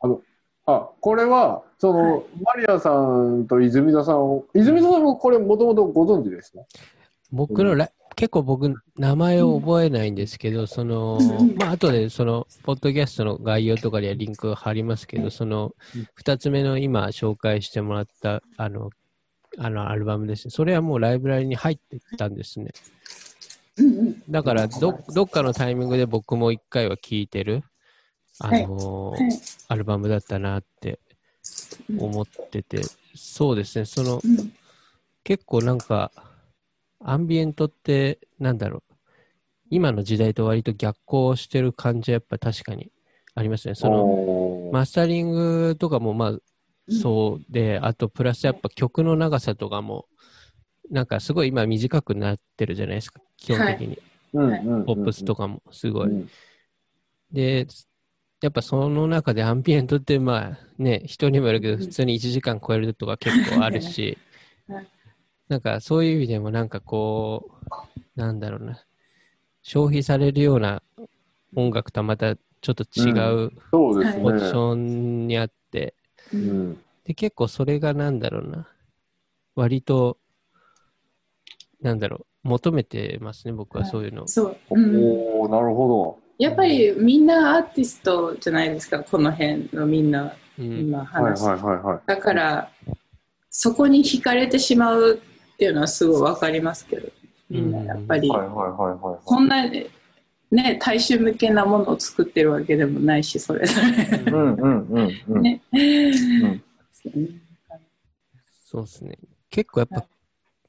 [0.00, 0.20] あの、
[0.66, 6.60] あ、これは、その、マリアさんと泉田さんを、泉田さんもこれもともとご存知ですか？
[7.32, 18.90] 僕のラ、結構僕、名前を覚えないんですけど、そのうん、まあ、後で、その、ポッドキャストの概要とかにはリンクが貼りますけど、そのうん、二つ目の今紹介してもらった、あの、
[19.58, 20.50] あの、アルバムですね。
[20.50, 22.70] それはもうライブラリに入ってたんですね。
[24.28, 27.62] だから、ど、どっかのタイミングで僕も一回は聴いてる、
[28.40, 29.20] あのはい。
[29.68, 30.98] アルバムだったなって
[31.98, 32.82] 思ってて、
[33.14, 34.52] そうですね、その、うん。
[35.22, 36.12] 結構なんか、
[37.04, 38.94] アンビエントって、なんだろう、
[39.70, 42.90] 今の時代と割と逆行してる感じはやっぱ確かに
[43.34, 43.74] ありますね。
[43.74, 46.38] その、マスタリングとかもまあ
[46.90, 50.06] そうで、あとプラスやっぱ曲の長さとかも、
[50.90, 53.98] なんかすごい今短くなってるじゃないですか、基本的に。
[54.32, 56.08] うんうんうんポップスとかもすごい。
[56.08, 56.28] うん。
[57.30, 57.68] で、
[58.42, 64.02] やっぱその中でアンビエントってまあね、人にもよるけど、うん普通に1時間超えるとか結構あるし。
[64.02, 64.18] はい、
[65.48, 68.82] なんかそういう意味でもなんかこう、なんだろうな、
[69.62, 70.82] 消費されるような
[71.54, 73.10] 音楽とはまたちょっと違
[73.44, 74.22] うそうですね。
[74.22, 75.94] ポジションにあって、
[76.32, 76.70] ううん。
[76.70, 78.68] んで、結構それがなんだろうな、
[79.54, 80.18] 割と、
[81.82, 84.26] なんだろう、求めてますね、僕はそういうの。
[84.26, 90.64] そう、うん、おおなるほやっぱりみんなアーティストじゃないですかこの辺のみんなうん。
[90.64, 91.04] 今ど。
[91.04, 92.00] はい話して、はいはいはい。
[92.06, 92.70] だから
[93.50, 95.20] そこに惹かれてしまう
[95.54, 97.08] っていうのはすごいわかりますけど。
[97.50, 99.20] みんなやっぱり、はいはいはいはい。
[99.24, 99.68] こんな
[100.50, 104.18] ね大衆向けなものを作ってるわけでもないしそれぞれ。
[104.32, 105.42] うんうんうんうん。
[105.42, 106.62] ね、ん。
[108.64, 109.18] そうですね。
[109.50, 110.06] 結構やっぱ、は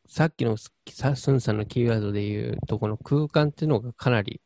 [0.08, 4.42] さっきのさスンさんのキーワードで言うと、この空間っていうのがかなり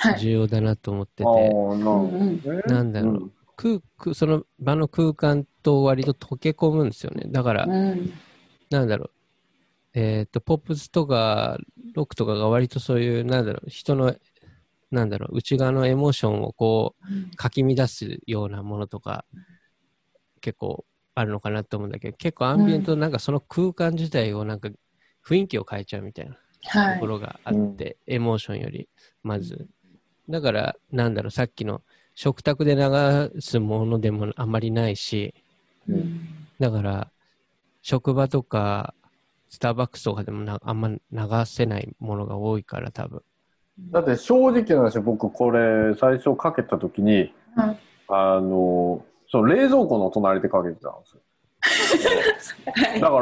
[0.00, 3.32] はい、重要だなと思ってて、ああ、なんだろう。
[3.56, 7.24] 空空その場の空間と割と溶け込むんですよね。
[7.26, 8.12] だから、うん。
[8.70, 9.10] なんだろう、
[9.94, 11.58] えっ、と、ポップスとか
[11.94, 14.14] ロックとかが割とそういう、なんだろう、人の、
[14.90, 19.24] なんだろう、内側のエモーションをこう、かき乱すようなものとか、
[20.40, 24.70] 結構あるのかなと思うんだけど、結構アンビエントなんかその空間自体をなんか
[25.26, 26.94] 雰囲気を変えちゃうみたいなはい。
[26.94, 28.88] ところがあって、エモーションより、
[29.22, 29.68] まず。
[30.28, 31.82] だから、なんだろう、さっきの
[32.14, 35.34] 食卓で流すものでもあんまりないし、
[35.88, 36.18] うん。
[36.58, 37.12] だから、
[37.82, 38.94] 職場とか、
[39.48, 40.98] スターバックスとかでもなあんま流
[41.46, 43.22] せないものが多いから、多分。
[43.90, 51.20] だって正直な話、僕これ最初かけたときに、はいあの、その冷蔵庫の隣でかけてたんですよ。
[52.90, 53.18] は いだか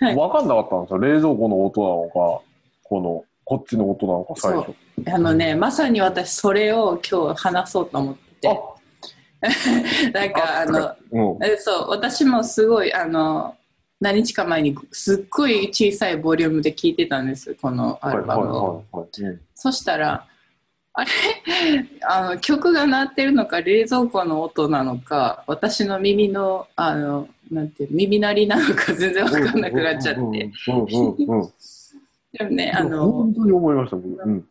[0.00, 0.98] ら、い分かんなかったんですよ。
[0.98, 2.42] 冷蔵庫の音なのか、
[2.82, 4.74] この、こっちの音なのか、最初。
[5.06, 8.60] あのね、まさに私それを今日話そうと思ってて
[10.12, 11.44] なんかあのうん。
[11.44, 13.54] えそう私もすごいあの
[14.00, 18.84] 何日か前にすっごい小さいボリュームで聞いてたんですこのアルバムを、
[19.54, 20.26] そしたら
[20.92, 21.10] あれ？
[22.08, 30.20] あの曲が鳴ってるのか冷蔵庫の音なのか私の耳のあのなんて耳鳴りなのか全然わかんなくなっちゃって。
[30.20, 34.22] でもねあの本当に思いました、僕。
[34.22, 34.44] うん。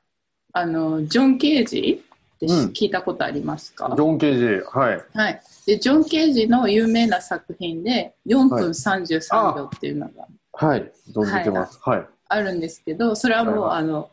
[0.53, 2.03] あのジョン・ケージ
[2.37, 5.03] ってうん聞いたことありますか、ジョン・ケージ、はい。
[5.13, 10.91] はい、でジョン・ケージの有名な作品で4分33秒っていうのがはい。
[11.11, 11.79] 存じてます。
[11.81, 12.07] はい。
[12.29, 14.09] あるんですけどそれはもう、はいはいあの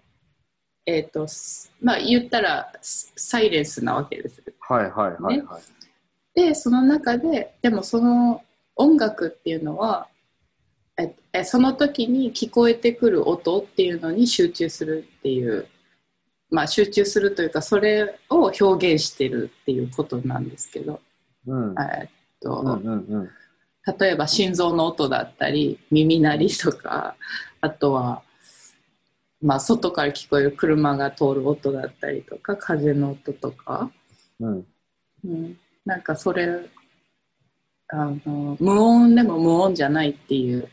[0.87, 5.63] えっ、とすまあ言ったらスサイレンスなわけですはいはいはいはい。
[6.35, 8.43] でその中ででもその
[8.77, 10.09] 音楽っていうのは
[10.99, 15.67] ええその時に聞こえてくる音っていうのに集中するっていう
[16.55, 21.01] まあ集中するというかそれを表現してるっていうことなんですけど、
[21.47, 21.75] うん。
[21.79, 22.09] えっ
[22.40, 23.31] とうんうんうん。
[23.99, 27.17] 例えば心臓の音だったり耳鳴りとか
[27.61, 28.23] あとは、
[29.43, 33.90] まあ、外から聞こえる車が通る音だったりとか風の音とか、
[34.38, 34.67] うん。
[35.25, 36.49] うん、なんかそれ
[37.88, 40.69] あの無音でも無音じゃないっていう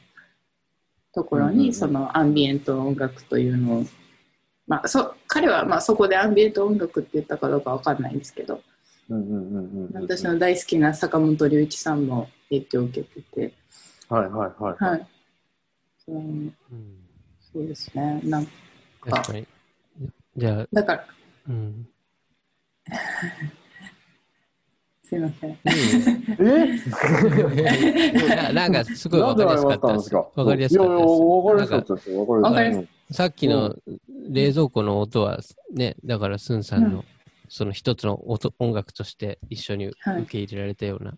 [1.14, 3.86] ところにそのアンビエント音楽というのを、
[4.72, 8.62] まあ、そ彼はまあそこでアンビエント音楽って言ったかどうかわかんないんですけど
[9.10, 10.02] うんうんうんうん。
[10.02, 13.54] 私の大好きな坂本龍一さんも影響を受けてて。
[14.08, 14.76] はいはいはい。
[14.84, 15.08] はい。
[16.08, 16.54] うん、うん
[17.54, 18.22] そうですね。
[18.24, 18.48] なん
[19.02, 19.46] 確かに。
[20.38, 21.06] じゃあ、だから、
[21.50, 21.88] うん。
[25.04, 25.58] すいません。
[25.66, 25.68] え？
[28.54, 30.16] ななんかすごいわかりやすかったです。
[30.16, 33.01] わかりやすかったいやいや、わかりやすかったですかりやすかった。
[33.12, 33.76] さっきの
[34.30, 35.40] 冷蔵庫の音は
[35.74, 37.06] ね、だからスンさんの、う
[37.50, 40.26] その一つの音音楽として一緒に受はい。
[40.26, 41.12] け入れられたような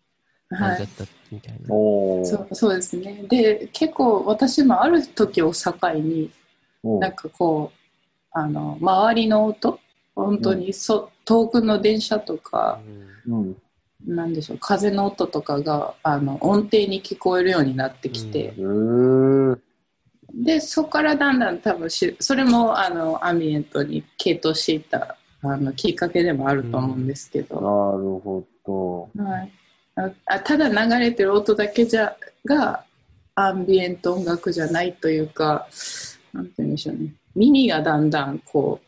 [0.49, 0.59] はい。
[0.59, 1.69] 感じだったみたいな。
[1.69, 2.25] おー。
[2.25, 3.23] そうそうですね。
[3.27, 6.31] で、結構私もある時を境に、
[6.83, 7.79] うんなんかこう、
[8.31, 9.79] あの、周りの音、
[10.15, 12.79] 本当にそ、遠くの電車とか、
[13.27, 13.55] うん。
[14.05, 19.62] なんでしょう、風の音とかが、あの、音程に聞こえるようになってきて、へー
[20.33, 29.23] で、そこからだんだん多分し、それも、あの、アンビエントに傾倒していった、あの、きっかけでもあると思うんですけど、なるほど。
[29.23, 29.51] はい、
[29.95, 32.15] ああただ流れてる音だけじゃ
[32.45, 32.83] が
[33.35, 35.67] アンビエント音楽じゃないというか
[36.33, 37.13] なんて言うんでしょうね。
[37.35, 38.79] 耳がだんだんこ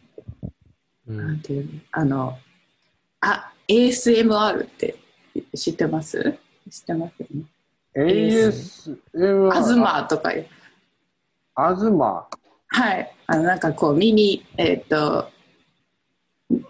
[1.07, 1.79] ううなんんていうの？
[1.91, 2.37] あの
[3.21, 4.95] あ ASMR って
[5.55, 6.37] 知ってます？
[6.71, 7.43] 知ってますよね
[7.95, 10.47] ？ASM アズマとかいう。
[11.55, 12.27] アズマ
[12.67, 13.11] はい。
[13.27, 15.29] あの、なんかこう、耳、えっ、と、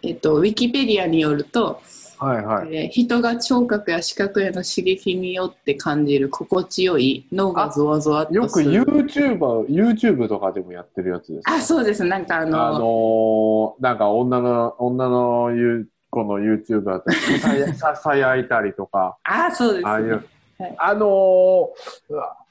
[0.04, 1.82] えっ、と、ウィキペディアによると、
[2.18, 8.86] はいはいえー人が聴覚や視覚への刺激によって感じる心地よい脳がゾワゾワっよくとする。
[8.86, 12.06] YouTuber YouTube とかでもやってるやつですあ、そうです。
[12.06, 19.90] なんかあの、あのーなんか女の女のゆ子の YouTuber だったりささやいたりとかあ、そうです、ね。
[19.90, 20.26] ああいう
[20.58, 22.45] はいあのー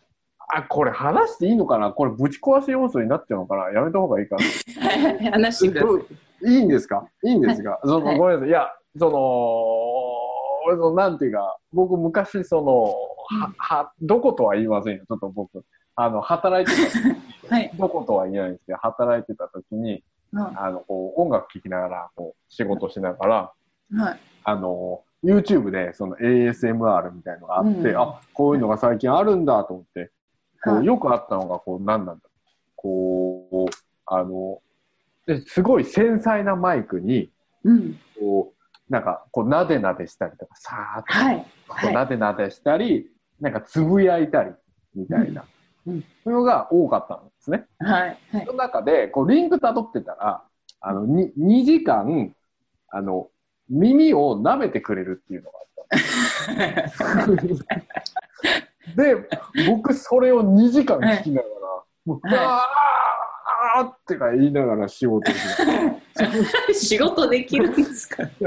[0.56, 1.90] あこれ話していいのかな？
[1.90, 3.70] これぶち壊し要素になっちゃうのかな？
[3.72, 4.42] やめた方がいいかな？
[5.32, 5.88] 話してくださ
[6.46, 6.50] い。
[6.50, 7.08] いいんですか？
[7.24, 8.18] いいんですか、そのはい。
[8.18, 8.48] ごめんなさい。
[8.50, 9.18] いや、その、
[10.66, 12.94] 俺の、なんていうか、僕昔、その、
[13.40, 15.04] は、は、どことは言いませんよ。
[15.06, 15.64] ちょっと僕、
[15.96, 16.92] あの、働いて
[17.48, 17.70] た、 はい。
[17.78, 20.58] どことは言えないんですけど、働いてた時に、うん。
[20.58, 23.52] あの、こう、音楽聴きながら、こう、仕事しながら、
[23.96, 24.18] はい。
[24.44, 27.98] あの、YouTube で、その ASMR みたいのがあって、うん。
[27.98, 30.10] あ、こういうのが最近あるんだと思って、
[30.64, 32.22] こう、はいよくあったのが、こう、何なんだ
[32.76, 33.70] こう、
[34.06, 34.60] あの、
[35.26, 37.30] ですごい繊細なマイクに、
[37.64, 37.98] うん。
[38.18, 41.38] こう、なんか、こう、なでなでしたりとか、さーっと、はい。
[41.68, 41.94] こう、はい。
[41.94, 44.52] なでなでしたり、なんか、つぶやいたり、
[44.94, 45.44] みたいな、
[45.86, 47.66] うんうんそういうのが多かったんですね。
[47.78, 48.18] はい。
[48.32, 48.52] はいそ。
[48.52, 50.42] の中で、こう、リンク辿ってたら、
[50.80, 52.34] あの、に2時間、
[52.88, 53.28] あの、
[53.68, 57.36] 耳を舐めてくれるっていうのがあったん
[58.96, 59.16] で
[59.68, 61.54] 僕、それを2時間聞きながら、
[62.06, 62.44] もう、はいあー
[63.76, 65.32] あーってか言いながら仕事
[66.74, 68.22] 仕事できるんですか？
[68.22, 68.44] え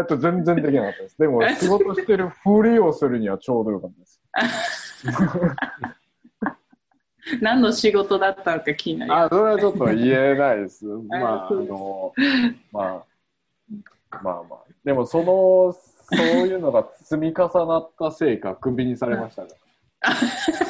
[0.00, 1.18] ーっと、全然できなかったです。
[1.18, 4.20] でも、仕事してるふりをするにはちょうどよかったです。
[7.40, 10.84] 何の仕事だったのか気になりまあ、それはちょっと言えないです。
[11.08, 12.12] まあ、あの、
[12.72, 13.04] まあ、
[14.22, 14.58] まあまあ。
[14.84, 15.76] でも、その、そ
[16.12, 19.48] ういうのが積み重なったせいか、クビにされましたね。
[20.12, 20.62] す。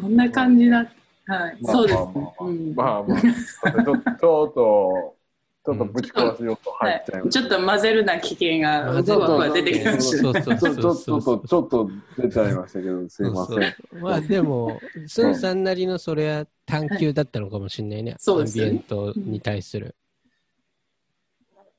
[0.00, 1.56] どんな感じだはい。
[1.60, 1.98] まあそうです。
[1.98, 7.40] ねうんまあまあ、ちょっと、ちょっと、ぶち壊しようと入っちゃいはい、ました。
[7.40, 10.22] ちょっと混ぜるな危険が混ぜるふわふわ出てきましたね。
[10.22, 11.86] そうそうちょそうそうちょっと、ちょっ
[12.16, 13.56] と出ちゃいましたけど、すいません。
[13.56, 13.62] そう
[13.92, 18.16] そうまあでも、スンさんなりのそれは探求だったのかもしれないね。
[18.18, 19.94] そうですよねアンビエントに対する。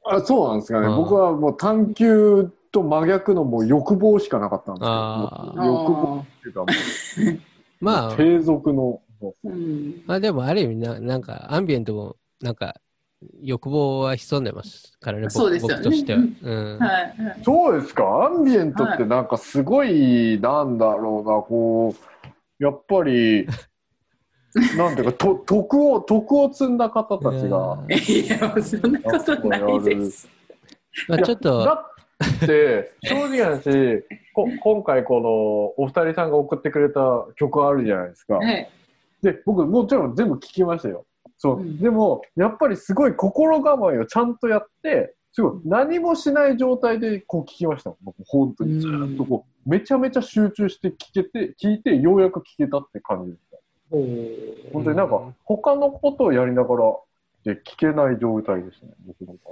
[0.06, 0.88] あそうなんですかね。
[0.88, 5.54] うん僕はもう探求と真逆のもう欲望しかなかったんですよ。
[5.64, 6.74] 欲望っていうかもう、
[7.80, 9.00] まあ、継続の。
[9.46, 10.02] うん。
[10.06, 12.76] まあでもある意味な、なんか、アンビエントも、なんか、
[13.42, 15.76] 欲望は潜んでますからね、僕そうですよね。
[15.76, 16.20] 僕としては。
[17.46, 18.04] そうですか？
[18.26, 21.96] アンビエントってなんかすごい、なんだろうな、こ
[22.60, 23.48] う、やっぱり、
[24.78, 30.28] なんていうか、と徳を、徳を積んだ方たちが、いや、そんなことないです。
[31.08, 38.36] まあちょっと、だって、正直な話、こ今回この、お二人さんが送ってくれた曲あるじゃないですか。
[38.36, 38.70] はい。
[39.22, 41.06] で、僕もちろん全部聞きましたよ。
[41.38, 41.62] そう。
[41.62, 47.94] うんでも、やっぱりすごい心構えをちゃんとやって、すごい何もしない状態でこう聞きました。
[48.04, 53.58] 僕、本当にずーっとこう、めちゃめちゃ集中して聞けて、聞いて、ようやく聞けたって感じでした。
[54.74, 56.96] 本当になんか、他のことをやりながら
[57.44, 59.50] で聞けない状態でしたね、僕なんか。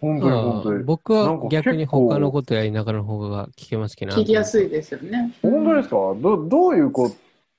[0.00, 0.84] 本当に本当まあに。
[0.84, 5.34] 僕は逆に他のことやりながらの方が聞けますけど聞きやすいですよね。
[5.42, 5.96] 本当ですか？
[6.20, 7.10] どどういうこ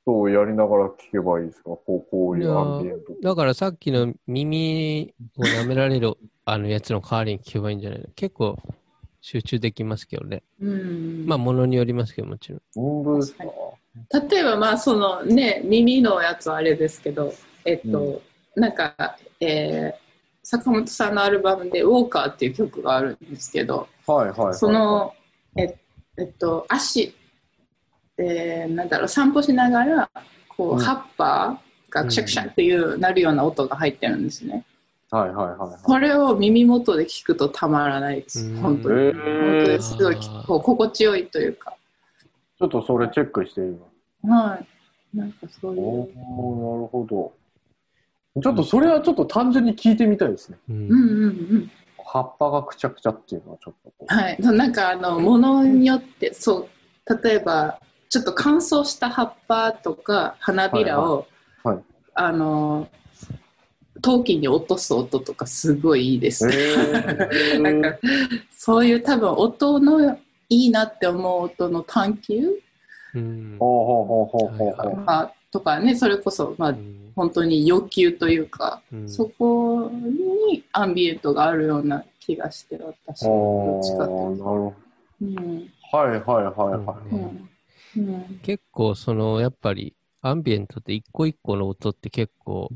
[0.06, 1.64] とをやりながら聞けばいいですか？
[1.66, 3.14] こうこういうアンビエント。
[3.22, 6.14] だからさっきの耳を舐められる
[6.46, 8.06] あのやつの代わりに聞けばいいんじゃないの？
[8.16, 8.58] 結構
[9.22, 10.44] 集中できますけどね。
[10.62, 11.26] うん。
[11.26, 12.62] まあ、ものによりますけど、もちろん。
[12.76, 13.44] 本当ですか？
[14.30, 17.34] 例えばまあそのね耳のやつはあれですけど
[17.66, 18.22] えっと、
[18.56, 18.96] なんか、
[19.40, 20.07] えー
[20.50, 24.54] 坂本さんのアルバムで「ウォーカー」っていう曲があるんですけどはいはいはい。
[24.54, 25.14] その
[25.58, 25.76] え
[26.18, 27.14] えっと足、
[28.18, 30.10] えーなんだろう散歩しながら
[30.48, 34.64] こう、うん葉っぱがクシャクシャっていうなるような音が入ってるんですね。
[35.12, 35.84] はいはいはいはい。
[35.84, 39.02] これを耳元で聞くとたまらないですうん本当に。
[39.02, 40.16] え本当ーにすごい
[40.48, 41.76] こう心地よいというか。
[42.58, 44.50] ちょっとそれチェックしてみます。
[44.50, 44.68] はい。
[45.18, 46.06] なんかそういおう。
[46.06, 47.34] ーなるほど。
[48.42, 50.58] ちょっとそれはちょっと単純に聞いてみたいですね。
[50.70, 51.72] うんうんうんうん。
[52.04, 54.06] 葉っぱがくちゃくちゃっていうのはちょっと。
[54.08, 54.38] はい。
[54.40, 56.70] なんかあの、ものによって、そ
[57.06, 57.80] う、例えば、
[58.10, 61.28] ちょっと乾燥した葉っぱとか花びらを、
[61.64, 61.84] はいはい
[62.14, 62.88] あの、
[64.02, 66.48] 陶器に落とす音とかすごいいいです。
[66.50, 67.98] え なんか、
[68.52, 70.18] そういう多分音の
[70.50, 72.60] いいなって思う音の探求
[73.16, 75.32] うんほうほうほうほうほうほう。
[75.48, 77.14] がとかね、それこそ、まあう、ん。
[77.16, 79.10] 本当に欲求というか、うん。
[79.10, 84.88] そこにアンビエントがあるような気がして、私はどっちかというと。
[85.92, 87.16] はいはいはいはい。
[87.16, 87.50] うん。
[87.98, 88.40] うん。
[88.44, 92.70] 結構そのやっぱりアンビエントって一個一個の音って結構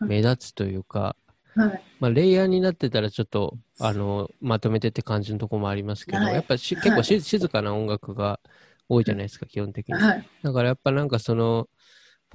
[0.00, 1.16] 目立つというか、
[1.54, 1.82] はい。
[1.98, 6.34] まあ、レイヤーになってたらちょっとあのまとめてって感じのとこもありますけど、はい。
[6.34, 8.40] やっぱしはい結構し、静かな音楽が
[8.88, 9.94] 多いじゃないですか、基本的に。
[9.94, 10.26] はい。
[10.42, 11.68] だからやっぱなんかその、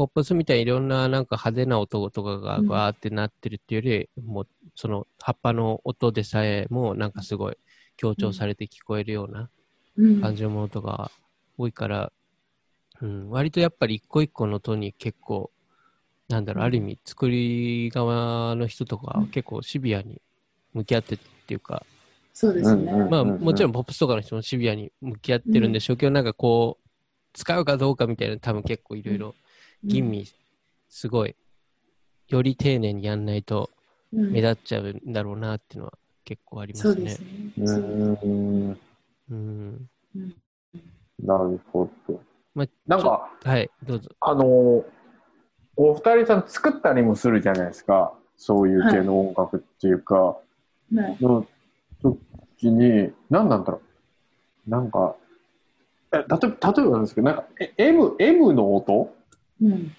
[0.02, 2.68] ポップスみたいにいろんななんか派手な音とかがうん。
[2.68, 7.58] わーってなってるっていうより、もうその葉っぱの音でさえもなんかすごい
[7.98, 9.52] 強調されて聞こえるような
[9.98, 10.20] うん。
[10.20, 11.12] 感じのものとかが
[11.56, 12.12] 多いから、
[13.00, 15.52] うん、割とやっぱり一個一個の音に結構、
[16.30, 16.66] なんだろう、うん。
[16.66, 20.20] ある意味作り側の人とかは結構シビアに
[20.74, 21.86] 向き合ってっていうか、
[22.34, 22.92] そうですね。
[22.92, 26.90] うんうんまあもちろんポップスとかの人もシビアに向き合ってるんでしょうけど、なんかこう、
[27.34, 29.36] 使うかどうかみたいな多分結構いろいろ
[29.84, 30.26] 吟味、
[30.90, 31.36] すごい、
[32.28, 33.70] より丁寧にやんないと
[34.14, 35.94] うん目立っちゃうんだろうなっていうのは
[36.26, 37.22] 結構ありますねそうです。
[37.22, 37.28] ね。
[37.58, 38.78] うん、うん。
[39.30, 39.90] うん
[41.24, 42.20] なるほど。
[42.56, 44.10] まあ、なんか、はい、どうぞ。
[44.20, 44.84] あのー
[45.78, 48.14] お二人さん作ったりもするじゃないですか。
[48.36, 50.38] そういう系の音楽っていうか、は
[50.92, 51.48] いの
[52.02, 53.82] 時に、何なんだろ
[54.68, 54.70] う。
[54.70, 55.16] なんか、
[56.12, 59.16] え例えば、例えばなんですけど、なんか、え M、M の音
[59.62, 59.96] うん。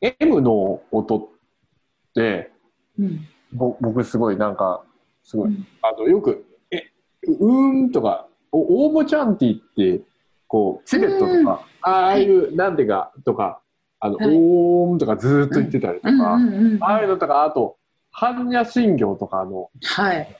[0.00, 1.22] ?M の音っ
[2.14, 2.50] て、
[2.98, 3.28] うん。
[3.52, 4.82] ぼ僕すごいなんか、
[5.22, 6.82] すごい、うんあの、よく、え、
[7.26, 10.02] うーんとか、おオーボチャンティって、
[10.48, 13.60] こう、チベットとか、ああいう、なんでかとか、
[14.00, 16.38] あの、はいおーんとかずーっと言ってたりとか、
[16.80, 17.76] ああいうのとか、あと、
[18.12, 20.36] 般若心経とかの、はい。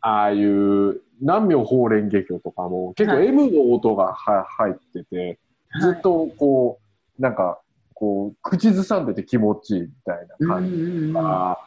[0.00, 5.38] ああいう南明法蓮華経とかも、結構はい M の音がは入ってて、
[5.80, 6.80] ずっとこ
[7.18, 7.60] う、なんか、
[7.98, 11.66] こう、口ずさんでて気持ちいいみたいな感じじとか、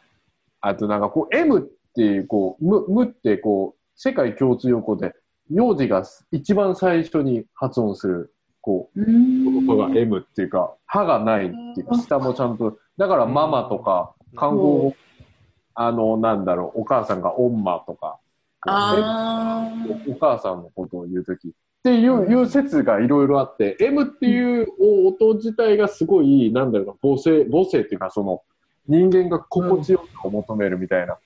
[0.62, 1.62] あとなんかこう M っ
[1.94, 5.14] ていう、こう、む、むってこう、世界共通用語で、
[5.50, 9.02] 幼児が一番最初に発音する、こう、
[9.70, 14.96] 音が M っていうか、歯がないっていうか、下もちゃんと、だからママとか、看護語、
[15.74, 18.20] あの、なんだろう、お母さんがオンマとか、
[18.62, 19.70] あ
[20.08, 21.52] お母さんのことを言うとき
[21.82, 24.68] っていう,、いう説がいろいろあって、M っていう
[25.08, 28.42] 音自体がすごい、なんだろうな、母性、母性っていうか、その、
[28.88, 31.18] 人間が心地よさを求めるみたいな、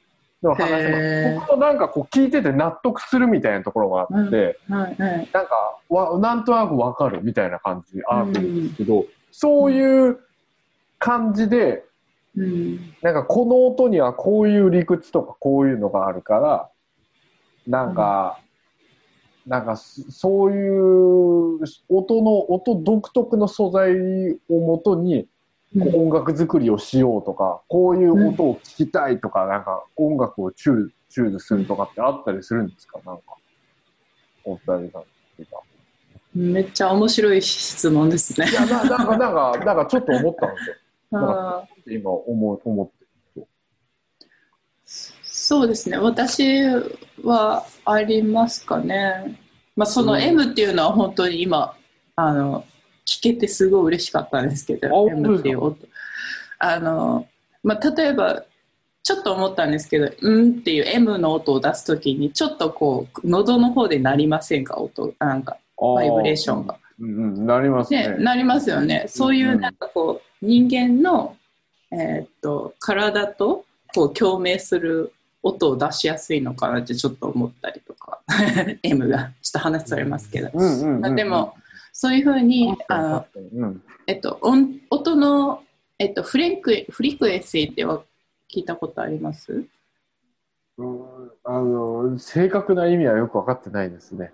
[0.43, 4.75] の話僕もなんかこう聞いてて納得するみたいなところがあって、あ。
[4.75, 5.29] はいはい。
[5.33, 10.19] なんかわ、なんとなくわかるみたいな感じあるんですけど、そういう
[10.99, 11.83] 感じで、
[12.37, 12.93] うん。
[13.01, 16.69] なんかこの音にはこういう理屈とかこういうのがあるから、
[17.67, 18.39] なんか、
[19.45, 23.93] なんかそそういう音の、音独特の素材
[24.49, 25.27] をもとに
[25.75, 32.99] 音楽作りをしようとか、こういう音を聞きたいとか、なんか音楽をチュー choose するとかってあったりするんですか？
[33.05, 33.23] なんか、
[34.43, 35.03] お二人さん。
[36.33, 38.53] めっちゃ面白い質問ですねい。
[38.53, 40.75] や、ななんか、なんか、なんかちょっと思ったんですよ。
[41.87, 42.94] 今思う、思って。
[45.47, 45.97] そうですね。
[45.99, 46.63] 私
[47.23, 49.39] はありますかね。
[49.75, 51.75] まあ、そのうん M っていうのは本当に今、
[52.15, 52.65] あの、
[53.05, 55.77] 聞けてすごい嬉しかったんですけど、あ M っていう音。
[56.57, 57.27] あの、
[57.61, 58.43] まあ、例えば、
[59.03, 64.77] ちょっと思ったんですけど、うんっていう M の音を出すときに、ちょっとこう、喉の方で鳴りませんか？
[64.77, 66.75] 音、なんか、バイブレーションが。
[66.99, 68.07] うんうん、なりますね。
[68.07, 69.05] ね、なりますよね。
[69.07, 71.35] そういうなんかこう、人間の、
[71.91, 75.13] えーっと、体とこう共鳴する
[75.45, 78.19] 音を出しやすいのかなってちょっと思ったりとか、
[78.81, 80.49] M が、ちょっと話されますけど。
[80.53, 81.01] うんうんうんうん。
[81.01, 81.53] まあでも、
[81.93, 83.25] そういうふうに、あの、
[84.07, 85.61] えっと、音音の、
[85.99, 88.01] えっと、フレンク、フリクエンシーっては
[88.51, 89.65] 聞いたことあります？
[90.77, 91.05] うん
[91.45, 94.33] あの正確な意味はよく分かってないですね。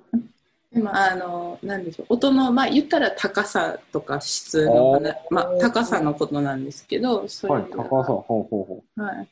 [0.73, 7.59] まあ、あの、なんでしょう、音の、まあ、言ったら高さとか質の話、まあ、高さのことなんですけど、それは。
[7.59, 9.27] い、高さ、ほうほうほはい。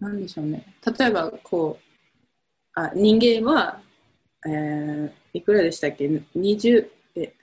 [0.00, 0.74] なんでしょうね。
[0.98, 1.86] 例えば、こう、
[2.74, 3.80] あ人間は、
[4.46, 7.34] えーいくらでしたっけ ?20、え、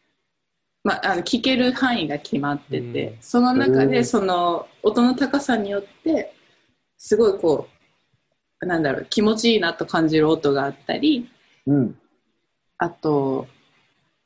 [0.84, 6.34] まあ、あの聞ける範囲が決まってて、うんその中で、うんその音の高さによって、
[6.98, 7.68] すごいこ
[8.62, 11.30] う、なんだろう、気持ちいいなと感じる音があったり、
[11.68, 11.74] う。
[11.74, 12.00] うん。
[12.78, 13.48] あと、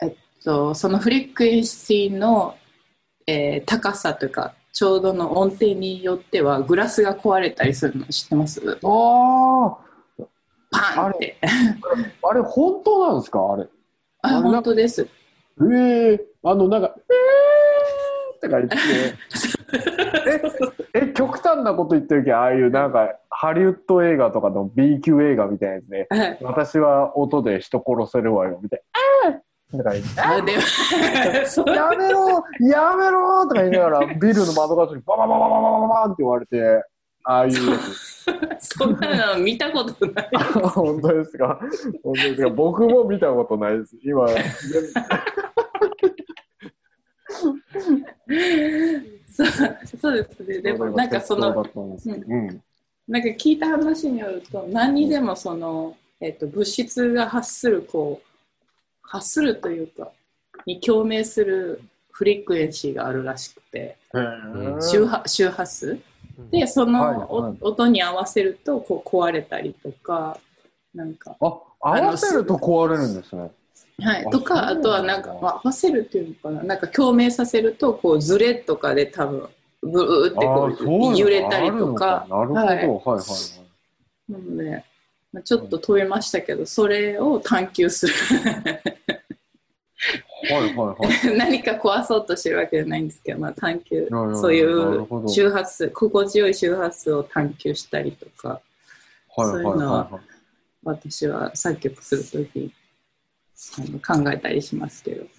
[0.01, 2.57] えっと、そのフレクエンシーの、
[3.25, 8.61] えー高さというか、ちょうどの音程によってはグラスが壊れたりするの知ってます？
[8.84, 9.78] あ
[10.69, 11.36] パンって。
[11.41, 11.47] あ、
[12.30, 13.39] あれ本当なんですか？
[13.53, 13.63] あれ。
[14.21, 15.07] あ、あれ本当です。
[15.73, 18.75] ええあの、なんか、えとか言って、
[20.93, 28.82] え、え、極端なこと言ってるけど、ああいうなんか、ハリウッド映画とかの B 級映画みたいなやつで、はい私は音で人殺せるわよ、みたい
[29.25, 29.30] な。
[29.32, 29.39] あー
[29.72, 30.61] とか言って、あでも
[31.45, 36.84] そう やめろやめろとか言いながら、ビルの窓ガラスにバババババババババンって言われて、
[37.24, 37.78] ああいうや
[38.59, 38.78] つ。
[38.78, 40.30] そんなの見たことない。
[40.74, 41.59] 本当ですか
[42.01, 43.97] 本当ですか僕も見たことないです。
[44.01, 44.38] 今、全
[49.28, 49.47] そう
[50.01, 50.61] そうですね。
[50.61, 52.61] でもなんかその、うん。
[53.07, 58.26] なんか聞いた話によると、何にでもその、えっと、物質が発する、こう、
[59.08, 60.12] 発するというか、
[60.66, 61.82] に共鳴する
[62.12, 65.99] フリクエンシーがあるらしくて、ん周波周波数。
[66.51, 70.39] で、その、音に合わせるとこう壊れたりとか、
[70.93, 73.51] なんか、あ、合わせると壊れるんですね。
[73.99, 79.49] はい、あとか、あとはなんか、まあ、合わせるっていうのかな、なんか共鳴させると、こう、ズレとかで多分、
[79.82, 82.60] ブーってこう揺れたりとか、なるほど。
[82.60, 82.88] はいはい。
[82.88, 84.32] はい。
[84.32, 84.84] なので、
[85.34, 88.13] まあ、ちょっと飛びましたけど、それを探求する。
[90.49, 90.95] はいはいは
[91.34, 91.36] い。
[91.38, 98.61] 何か壊そうとしてるわけじゃないんですけど、まあ、探求そういう周波数心地よい周波数を探求したりとか
[99.36, 100.19] はいはいそういうのはは
[100.84, 102.73] 私は作曲するときに
[103.80, 103.82] あ
[104.15, 105.25] の考えたりしますけどい。
[105.25, 105.30] な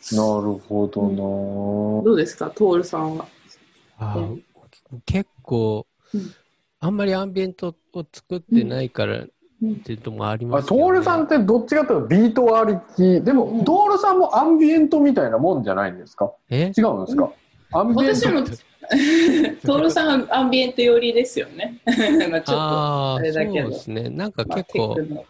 [0.44, 1.16] るほどな
[2.04, 2.50] どうですか？
[2.50, 3.28] 徹さんは？
[3.98, 4.28] あ
[5.06, 6.34] 結構、うん
[6.80, 9.32] あんまりアンビエントを作ってないからっうん
[9.84, 10.82] ていうのもありあますけど、ね。
[10.82, 13.24] トールさんってどっちかというとビートありき。
[13.24, 13.64] でも、うん。
[13.64, 16.32] トールさんもアンビエントみたいなもんじゃないんですか？
[16.50, 16.72] え？
[16.76, 17.30] 違うんですか？
[17.72, 18.16] アンビエント。
[18.16, 18.44] 私も
[18.88, 21.80] 徹さんはアンビエント寄りですよね。
[22.30, 23.68] まあちょっとああ、そうあれだけど。
[23.68, 24.08] ですね。
[24.08, 25.24] なんかまあ結構、テクノ。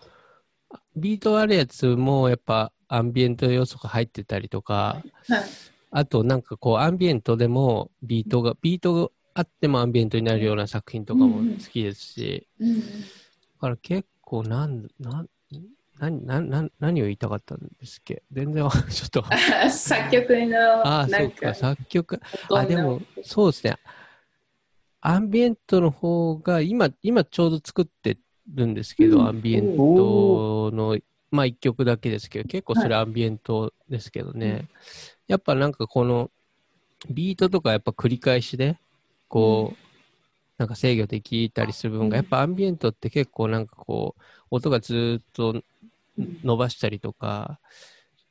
[0.97, 5.43] ビートあるやつもやっぱアンビエント要素が入ってたりとか、はい。
[5.91, 12.81] あとなんかこうアンビエントでもビートが、ビートがあってもアンビエントになるような作品とかも好きですし、うん。
[12.81, 12.85] だ
[13.61, 15.29] から結構なん、なん、
[15.99, 18.23] 何何何何を言いたかったんですっけ？
[18.31, 19.25] 全然わ ちょっと。
[19.71, 22.21] 作曲のああ、そうか、作曲。
[22.53, 23.77] あ、でも、そうですね。
[25.01, 28.19] アンビエントの方が、今、今ちょうど作って
[28.55, 30.99] るんですけど、うんアンビエントの、
[31.31, 34.69] まあ一曲だけですけど、結構それアンビエントですけどね。
[35.27, 36.31] やっぱなんかこの、
[37.11, 38.77] ビートとかやっぱ繰り返しで、
[39.29, 39.88] こう、
[40.59, 45.63] なんか制御できたりする部分が、やっぱアンビエントって結構なんかこう、音がずーっと
[46.19, 47.61] 伸ばしたりとか、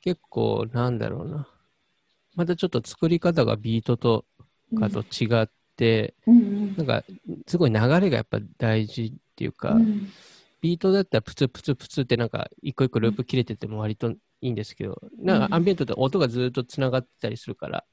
[0.02, 1.48] 結構なんだろうな。
[2.36, 4.26] またちょっと作り方がビートと
[4.78, 6.14] かと違って、
[6.76, 7.02] なんか
[7.46, 10.08] すごい流れがやっぱ大事っていうか、うん。
[10.60, 17.84] ビートだったらプツプツプツってなんか一個一個ループ切れてても割といいんですけど、なんかアンビエントって音がずーっとつながってたりするから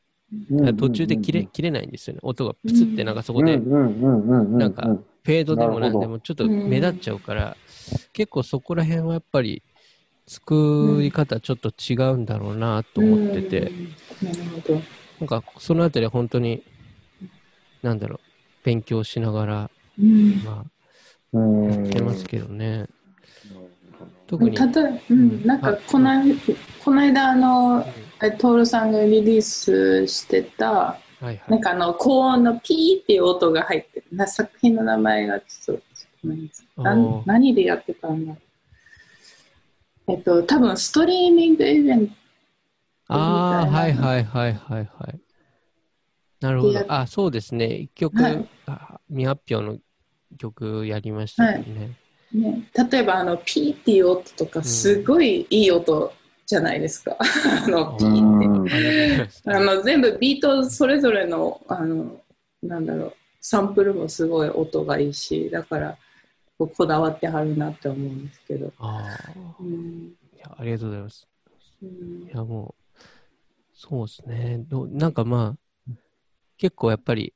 [0.77, 2.19] 途中で切れ切れないんですよね。
[2.23, 3.57] 音がプツってなんかそこで。
[3.57, 4.83] なんか
[5.23, 7.57] フェードでもなんでもちょっと目立っちゃうから、
[8.13, 9.63] 結構そこら辺はやっぱり
[10.27, 13.73] 作り方ちょっと違うんだろうなと思ってて、
[14.21, 14.31] うん。
[14.31, 14.83] なるほど。
[15.19, 16.63] なんかそのあたりは本当に、
[17.81, 18.19] なんだろう、
[18.63, 20.41] 勉強しながら、うん。
[20.43, 20.65] ま
[21.33, 21.71] うん。
[21.71, 22.85] あ、やってますけどね。
[24.27, 26.35] 特に、たとえうん、なんかこの間
[26.83, 27.85] この間あの
[28.23, 31.41] えトールさんがリリースしてたはいはい。
[31.47, 34.05] なんかあの高音のピーっていう音が入ってる。
[34.11, 38.35] な作品の名前がちょっとなん何でやってたんだ？
[40.07, 42.13] えっと多分ストリーミングイベント
[43.07, 45.19] ああ、はいはいはいはいはい。
[46.41, 46.85] なるほど。
[46.87, 47.75] あ、そうですね。
[47.75, 48.49] 一曲、はい。
[48.65, 49.79] あ未発表の
[50.37, 51.91] 曲やりましたよね。
[52.35, 56.11] ね、例えばあのピーっていう音とかすごいいい音
[56.45, 57.17] じゃないですか、
[57.65, 59.45] あのピーって。
[59.49, 62.21] あの全部ビートそれぞれのあの
[62.61, 65.97] なんだろうサンプルもすごい音がいいしだから
[66.57, 69.17] こだわってはるなって思うんですけど、あ
[69.59, 70.15] うーん。
[70.33, 71.27] いやありがとうございます。
[71.83, 72.23] うん。
[72.23, 73.01] いや、もう、
[73.73, 74.63] そうですね。
[74.67, 75.91] どうなんかまあ、
[76.57, 77.33] 結構やっぱり、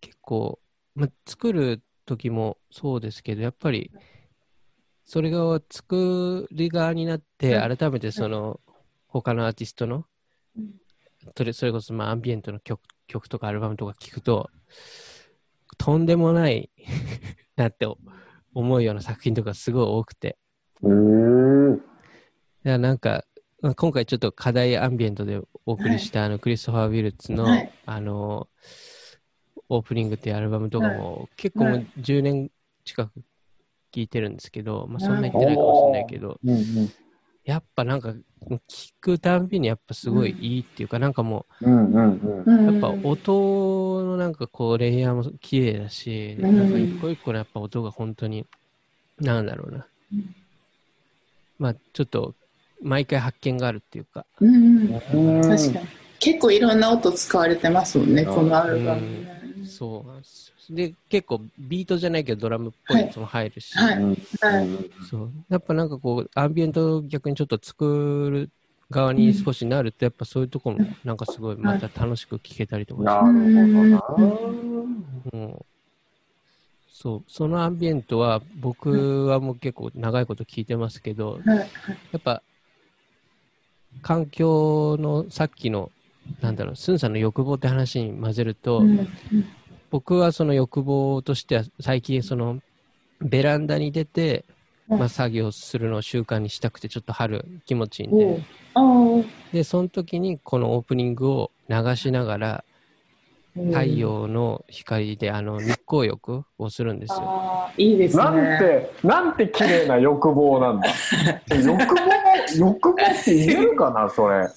[0.00, 0.58] 結構、
[0.94, 3.92] まあ、作る時もそうですけど、やっぱり、
[5.04, 8.60] それが作り側になって、う改めてその、
[9.06, 10.06] 他のアーティストの、
[10.56, 10.74] うん。
[11.36, 14.50] それそれこそまあアンビエントの曲曲とかアルバムとか聞くと、
[15.76, 16.70] とんでもない
[17.56, 17.86] なって
[18.54, 20.38] 思うような作品とかすごい多くて、
[20.82, 21.76] うん。
[21.76, 21.80] い
[22.64, 23.24] や、なんか、
[23.60, 27.72] まあ今回ちょっと課題アンビエントでお送りした、あの、クリストファー・ウィルツの、はい。
[27.86, 28.48] あの、
[29.68, 32.50] オープニングっていうアルバムとかも、結構もうはい10年
[32.84, 33.22] 近く聴
[34.00, 36.58] いてるんですけど、まあそんな言ってないかもしれないけど、うんうん。
[36.58, 36.90] い
[37.44, 38.14] やっぱなんか
[38.68, 42.68] 聞くたんびにやっぱすごいいいっていうか、なんかもうんうんうん。
[42.68, 46.56] う、やっぱ音のなんかこうレイヤーも綺麗だし、うん。
[46.56, 48.46] なんか一個一個のやっぱ音が本当に、
[49.18, 49.86] なんだろうな。
[50.12, 50.34] うん。
[51.58, 52.34] まあちょっと
[52.82, 54.88] 毎回発見があるっていうか、うん。
[54.88, 55.88] 確かに。
[56.20, 58.34] 結構いろんな音使われてますもんね、うん。
[58.34, 59.00] このアルバム。
[59.00, 59.37] ね。
[59.78, 60.76] そうなんですよ。
[60.76, 63.96] で、結構ビートじゃないけどドラムっぽいやつも入るし、はい。
[63.96, 64.10] うん。
[64.10, 64.18] はい。
[65.08, 65.32] そう。
[65.48, 68.50] やっぱなんかこう、アンビエントを逆にちょっと作る
[68.90, 73.24] 側に少しなると、やっぱそういうところもなんかすごいまた楽しく聴けたりとかなる
[73.72, 74.00] ほどな。
[75.32, 75.66] もう
[76.88, 81.70] そう、そのアンビエントは僕はもう結構長いこと聞いてますけど、はい。
[82.10, 82.42] やっぱ
[84.02, 85.92] 環境のさっきの、
[86.40, 89.57] なんだろう、スンさんの欲望って話に混ぜると、うん
[89.90, 92.58] 僕はその欲望としては最近その
[93.20, 94.44] ベランダに出て、
[94.88, 98.44] うんまあ、作業するのを習慣にしたくてちょっと春気持ちいいんで
[99.52, 102.64] でその時にこのオープニングを流しながら
[103.66, 107.70] 太陽の光であの日光浴をするんですよ。
[107.76, 108.22] いいですね。
[108.22, 110.88] なんて、なんて綺麗な欲望なんだ。
[111.50, 114.48] 欲望、欲望って言えるかな、 それ。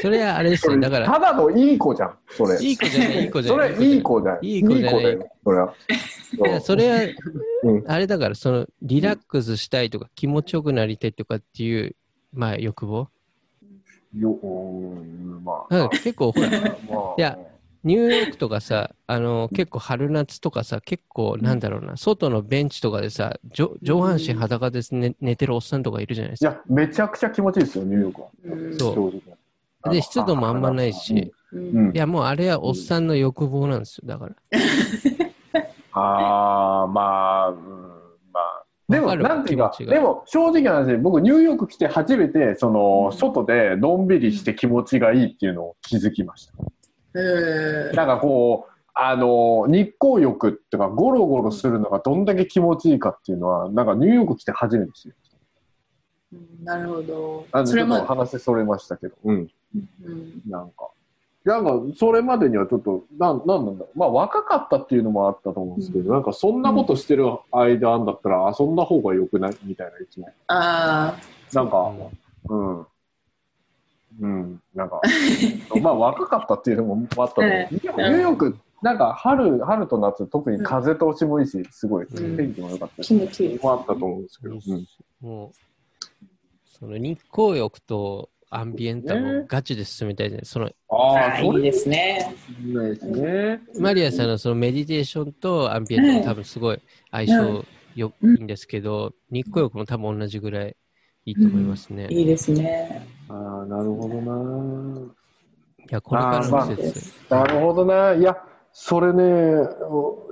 [0.00, 2.58] それはあれですよだからただのいい子じゃん、それ。
[2.60, 4.38] いい子じゃないいい子じゃそないれいい子じゃん。
[4.42, 5.74] いい子じゃないだよ、それは。
[6.36, 6.96] いやそれは、
[7.62, 11.96] うんあれだからそのリラックスしたいとか気持ちよくなりたいとかっていう
[12.32, 13.08] まあ欲望
[14.16, 15.88] よ、うん、まあ。
[15.88, 17.38] 結構ほら まあいや
[17.84, 26.50] ニューヨークとかさ、 あの結構春夏とかさ、結構なんだろうな、外のベンチとかでさ、上上半身裸で寝寝てるおっさんとかいるじゃないですか。
[26.50, 28.28] いや、めちゃくちゃ気持ちいいですよ、ニューヨークは。
[28.44, 28.78] うん。
[28.78, 29.12] そ
[29.86, 29.90] う。
[29.90, 31.88] で、湿度もあんまないし、うん。
[31.88, 31.94] うん。
[31.94, 34.34] いやもうあれはおっさんの欲望なんですよ、だから。
[35.92, 37.58] ああ、まあ、うん、
[38.32, 38.64] まあ。
[38.88, 46.54] でも、なんていうか、でも、正直な話、僕、ニューヨーク来て初めて、その、うん外でのんびりして気持ちがいいっていうのを気づきました。
[47.14, 55.36] えーなんかこう、あの、日光浴っていうか、ゴロゴロするのがどんだけ気持ちいいかっていうのは、なんかニューヨーク来て初めて知りまし
[56.32, 57.58] うんなるほどた。
[57.58, 57.62] あ。
[57.62, 59.48] のちょっとそれまで、話それましたけど、うん、
[60.04, 60.90] うんなんか。
[61.44, 63.98] なんか、それまでにはちょっと、なん、なんなんだろう。
[63.98, 69.56] まあ、若かったっていうのもあったと思うんですけど、うんなんか、そんなことしてる間あんだったら、遊んだ方が良くない？
[69.64, 70.30] みたいな、いつも。
[70.46, 71.14] あ
[71.52, 71.92] なんか、
[72.48, 72.86] うん。
[74.74, 75.00] うん、なんか、
[75.82, 77.52] まあ、若かったっていうのもあったと思う。
[77.52, 83.58] えでもニューヨーク、なんか、春、春と夏、特に風通しもいいし、すごい、うん天気も良かった気持ちいい。
[83.62, 84.86] もあったと思うんですけど、うん。
[85.20, 85.50] もう、
[86.66, 90.44] その日光浴とアンビエントはもうガチで進めたいじゃない？
[90.44, 92.34] そのああいいですね。
[92.64, 93.60] いいですね。
[93.80, 96.78] マリアさんのそのメディテーションとアンビエントも多分すごい
[97.10, 97.64] 相性
[97.94, 100.76] よいうんいんですけど、日光浴も多分同じぐらい
[101.26, 102.06] いいと思いますね。
[102.10, 103.06] いいいですね。
[103.28, 105.14] ああ、なるほどな。
[105.94, 107.00] や、これからの季で節。
[107.00, 107.14] す。
[107.30, 108.20] なるほどね。
[108.20, 108.36] いや、
[108.72, 109.24] それね、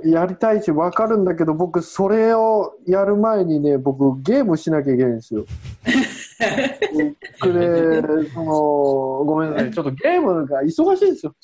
[0.04, 5.44] やりたいし分かるんだけど、僕、それをやる前にね、僕、ゲームしなきゃいけないんですよ。
[7.40, 11.34] 僕ね、その、ごめんなさい、ちょっとゲームが忙しいんですよ。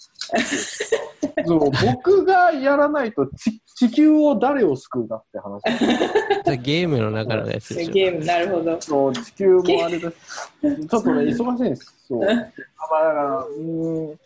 [1.47, 5.63] そう僕がやらないとち地球を誰を救うかって話。
[6.45, 7.93] それゲームの中のやつでしょ。
[7.93, 8.81] ゲーム、なるほど。
[8.81, 10.87] そう地球もあれです。
[10.89, 11.95] ちょっとね、忙しいんです。
[12.09, 12.21] そう。
[12.21, 12.53] まあ、だか
[13.13, 14.17] ら、うーん、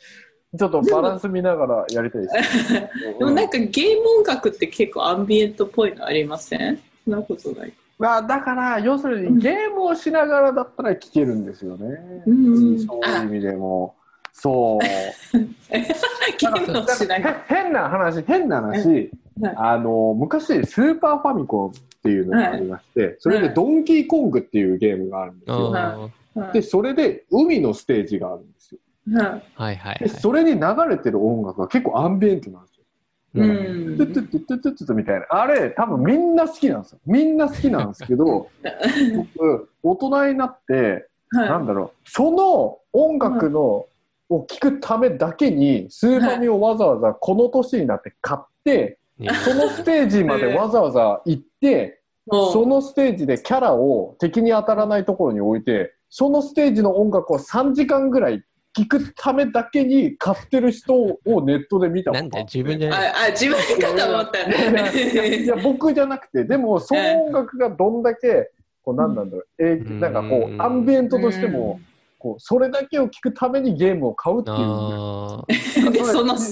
[0.59, 2.72] ちょっとバランス見ながらやりたいです。
[3.18, 6.78] でもなんかゲーム音楽って結構アンビエントっぽいのありません？
[7.05, 7.72] そんなことない。
[7.98, 12.22] まあ、だから、要するにゲームをしながらだったら聴けるんですよね。
[12.26, 13.94] うんそういう意味でも。
[14.32, 15.38] そう。
[15.38, 17.36] ゲームをしながら。
[17.36, 21.72] へ変な話、変な話、はいあの、昔、スーパーファミコンっ
[22.02, 25.76] ていうのがありまして、それでドンキーコングっていうゲームがあるんですよ。
[25.76, 28.80] あはいで、それで海のステージがあるんですよ。
[29.12, 33.44] はいーはいはいで、それに流れてる音楽が結構アンビエントなんですよ。
[33.44, 33.48] はい。
[33.48, 35.26] ううんんトゥットゥットゥットゥットゥットゥみたいな。
[35.28, 36.98] あれ、多分みんな好きなんですよ。
[37.06, 38.48] みんな好きなんですけど、
[39.16, 43.86] 僕、大人になって、なんはだろう、その音楽の、
[44.30, 48.98] を聴くためだけに、スーパーミをわざわざこの年になって買って、ね
[49.44, 52.00] そのステージまでわざわざ行って、
[52.30, 58.42] そのステージでキャラを敵に当たらないところに置いて、そのステージの音楽を3時間ぐらい
[58.74, 62.38] 聴くためだけに買ってる人をネットで見たこと。
[62.44, 63.08] 自分じゃない。
[63.08, 65.46] あ、あ、自分かと思ったいやいね。
[65.46, 68.50] や、僕じゃなくて、でも、その音楽がどんだけ、
[68.82, 71.80] こう、なんなんだろう、えーなんかこうんう、アンビエントとしても、
[72.18, 74.56] こう、それだけを聞くためにゲームを買うっていう。
[74.58, 76.34] あ で、その、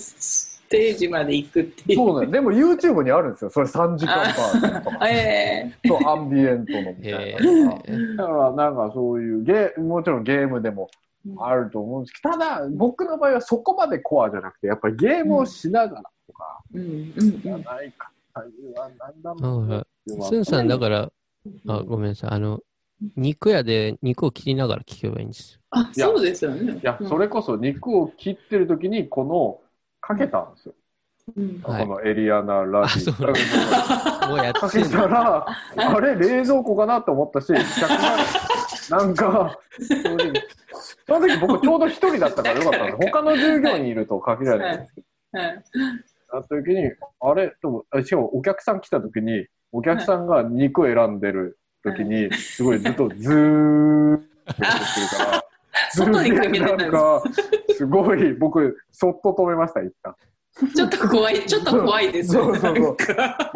[0.70, 1.98] ステージまで行くっていう。
[1.98, 2.30] そうね。
[2.30, 3.50] でも YouTube にあるんですよ。
[3.50, 5.08] それ3時間バージョンとか。
[5.08, 7.72] ええそう、アンビエントのみたえいな。
[7.72, 10.88] ーだから、なんかそういうゲー、もちろんゲームでも
[11.38, 16.84] あると思うんですけど、ただ、僕の場合はそこまでコアじゃなくて、やっぱりゲームをしながらとか、うんう
[17.20, 17.62] んじゃうん。
[17.64, 21.12] ないか、あいうはなんさん、だから、
[21.66, 22.30] あ、ごめんなさい。
[22.30, 22.60] あの、
[23.16, 25.60] 肉屋で肉を切りながら聞けばいいんですよ。
[25.70, 26.74] あ、そうですよね。
[26.74, 29.60] いや、それこそ肉を切ってる時に、この、
[30.10, 30.74] かけたんですよ。
[31.36, 31.60] うん。
[31.62, 31.86] はい。
[31.86, 33.10] このエリアナラジ
[34.28, 35.46] もうやっかけたら、
[35.76, 37.52] あれ、冷蔵庫かなと思ったし、
[38.90, 39.58] なんか、
[41.06, 42.96] その時僕ちょうど一人だったからよかったんです。
[43.12, 45.64] 他の従業員いると限られないんですけど、はい。
[46.32, 54.26] あった時に、あれと思あしかもお客さん来た時に、お客さんが肉を選んでる時に、すごいずっとズーって
[54.58, 55.44] 言ってるから、
[55.94, 57.22] 外にかけてたんか、
[57.76, 60.14] すごい、僕、そっと止めました、一旦。
[60.74, 62.34] ちょっと怖い、 ちょっと怖いです。
[62.34, 62.96] よそうそうそう。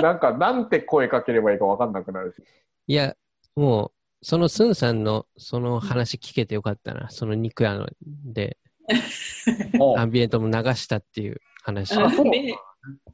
[0.02, 0.32] なんか。
[0.32, 2.42] なんて声かければいいか分かんなくなるし。
[2.86, 3.16] いや、
[3.56, 7.10] もう、そのスンさんのその話聞けてよかったな。
[7.10, 7.88] その肉屋の
[8.24, 8.58] で、
[9.78, 11.94] おアンビエントも流したっていう話。
[11.94, 12.56] ああそうね。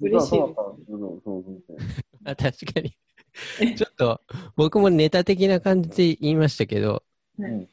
[0.01, 0.39] 嬉しい
[2.25, 2.97] 確かに。
[3.77, 4.21] ちょっと、
[4.57, 7.03] 僕もネタ的な感じで言いましたけど、
[7.39, 7.69] うん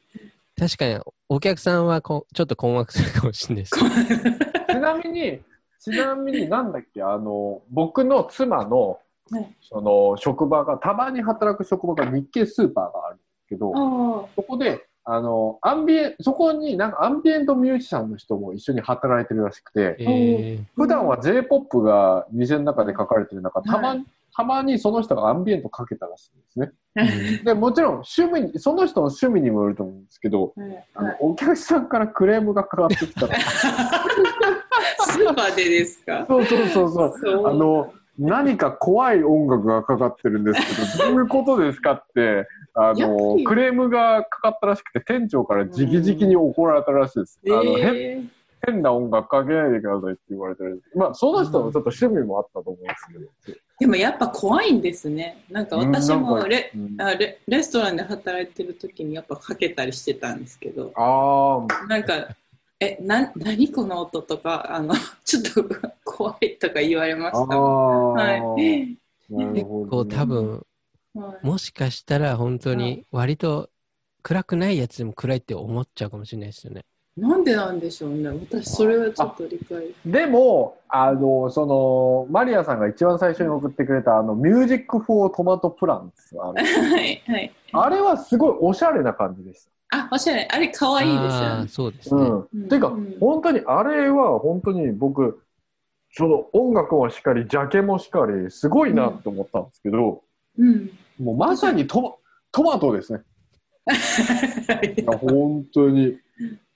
[0.58, 3.76] 確かにお客さんはこちょっと困惑するかもしれないです。
[4.70, 5.40] ちなみに、
[5.80, 8.98] ちなみになんだっけ、あの、僕の妻の
[9.30, 24.04] はい、その、職場が、たまに働く職場が日系スーパーがあるんですけど、あそこで、あの、アンビエン、そこになんかアンビエントミュージシャンの人も一緒に働いてるらしくて、えー、普段は J-POP が店の中で書かれてる中、たまに、
[24.38, 26.70] たまにその人がアンビエントかけたらしいんですね。
[26.94, 30.54] うんで、もちろん趣味に、その人の趣味にもよると思うんですけど、
[30.94, 36.24] あのお客さんからクレームがかかってきたら、スーパーでですか？
[36.28, 37.06] そうそうそうそ
[37.42, 37.48] う。
[37.48, 47.40] あの、何か怖い音楽がかかってるんですけど、どういうことですかって、あの、りクレームがかかったらしくて、店長から直々に怒られたらしいです。
[47.44, 48.22] あの変え
[48.66, 50.80] 変な音楽かけないでくださいって言われてる。
[50.94, 53.06] まあ、その人のちょっと趣味もあったと思うんです
[53.46, 53.58] けど。
[53.78, 55.44] でもやっぱ怖いんですね。
[55.50, 62.28] なんか私もレ,、うんあレレストランで働いてる時にやっぱかけたりしてたんですけど、ああ、なんか、
[62.80, 65.64] え、な、何この音とか、あの、 ちょっと
[66.04, 67.54] 怖いとか言われまあした。
[67.54, 68.98] あ、はい。
[69.28, 70.62] 結構多分、はい
[71.42, 73.70] もしかしたら本当に割と
[74.22, 76.84] 暗くないやつでも暗いって思っちゃうかもしれないですよね。
[77.18, 78.28] なんでなんでしょうね。
[78.28, 79.94] 私、それはちょっと理解。
[80.06, 87.52] でも、あの、その、マリアさんが一番最初に送ってくれた、あの、ミュージック・フォー・トマト・プランツあれ はい、はい。
[87.72, 89.98] あれはすごいおしゃれな感じでした。
[89.98, 90.46] あ、おしゃれ。
[90.50, 91.68] あれ、可愛いですよね。
[91.68, 92.20] そうですね。
[92.20, 92.48] うん。
[92.54, 95.42] うんていうか、うん本当に、あれは本当に僕、
[96.12, 100.22] その音楽もしっかり、ジャケもしっかり、すごいなと思ったんですけど、
[100.56, 100.90] うん。
[101.18, 102.14] もうまさにトマ
[102.52, 103.20] トマトですね。
[105.20, 106.18] 本当に。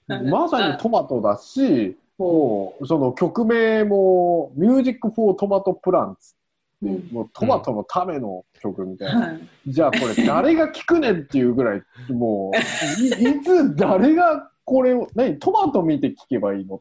[0.07, 6.35] まさにトマトだし、もう、その曲名も、 Music for Tomato Plants。
[6.83, 9.19] うんもうトマトのための曲みたいな。
[9.21, 16.79] はいじゃあこれ誰が聴くねんっていうぐらい、もう、いいつ誰がこれを、何、トマト見て聴けばいいのっ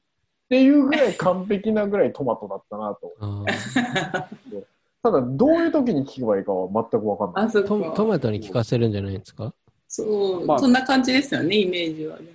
[0.49, 3.13] ていうぐらい完璧なぐらいトマトだったなと。
[3.21, 4.65] あー
[5.05, 7.45] ただ、どういう時に聴けばいいかは全くわかんない。
[7.47, 8.07] あそトトこ。
[8.07, 9.55] マトに聴かせるんじゃないですか？
[9.89, 12.17] そう、まあそんな感じですよね、イメージは。
[12.19, 12.29] でも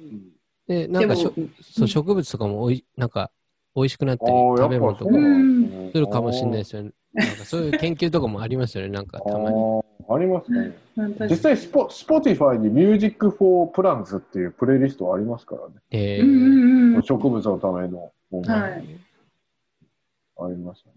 [0.68, 3.32] で、なんかしょそう植物とかもおいなんか
[3.76, 6.92] 美味しくなったり、ああ、食べ物とかやっぱそうなんでするかもしれないですよね。
[7.14, 9.82] なんかそういう研究とかもありますよね、なんかたまに。
[10.10, 10.78] ありますね。
[11.30, 15.76] 実際スポ、 Spotify に Music for Plants っていうプレイリストありますからね。
[15.92, 17.04] えうんうんうん。
[17.04, 18.84] 植物のための音楽はい。
[20.40, 20.92] ありますね。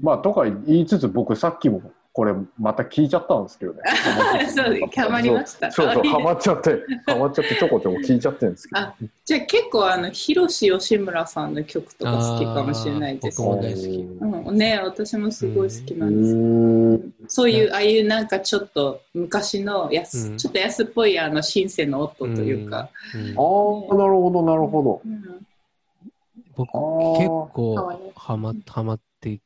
[0.00, 1.80] まあ、とか言いつつ、僕さっきも
[2.16, 3.80] これまた聞いちゃったんですけどね。
[4.96, 8.80] ハマりましたそうそう、ハマっちゃって、ハマっちゃってちょこちょこ聞いちゃってるんですけど。
[8.80, 8.94] あ
[9.26, 13.68] じゃあ結構あの、広志吉村さんの曲とか好きかもしれないですあー僕もね。
[13.68, 16.34] 大好きうん、ね私もすごい好きうなんです。
[16.34, 17.14] ん。
[17.28, 22.88] そういう、ああいうなんかちょっと昔の安、うんちょっと安っぽいあのシンセの音というか。
[23.14, 25.02] うんああ、なるほど、なるほど。
[25.04, 25.46] うん
[26.56, 26.72] 僕
[27.18, 29.38] 結構ハマハマって、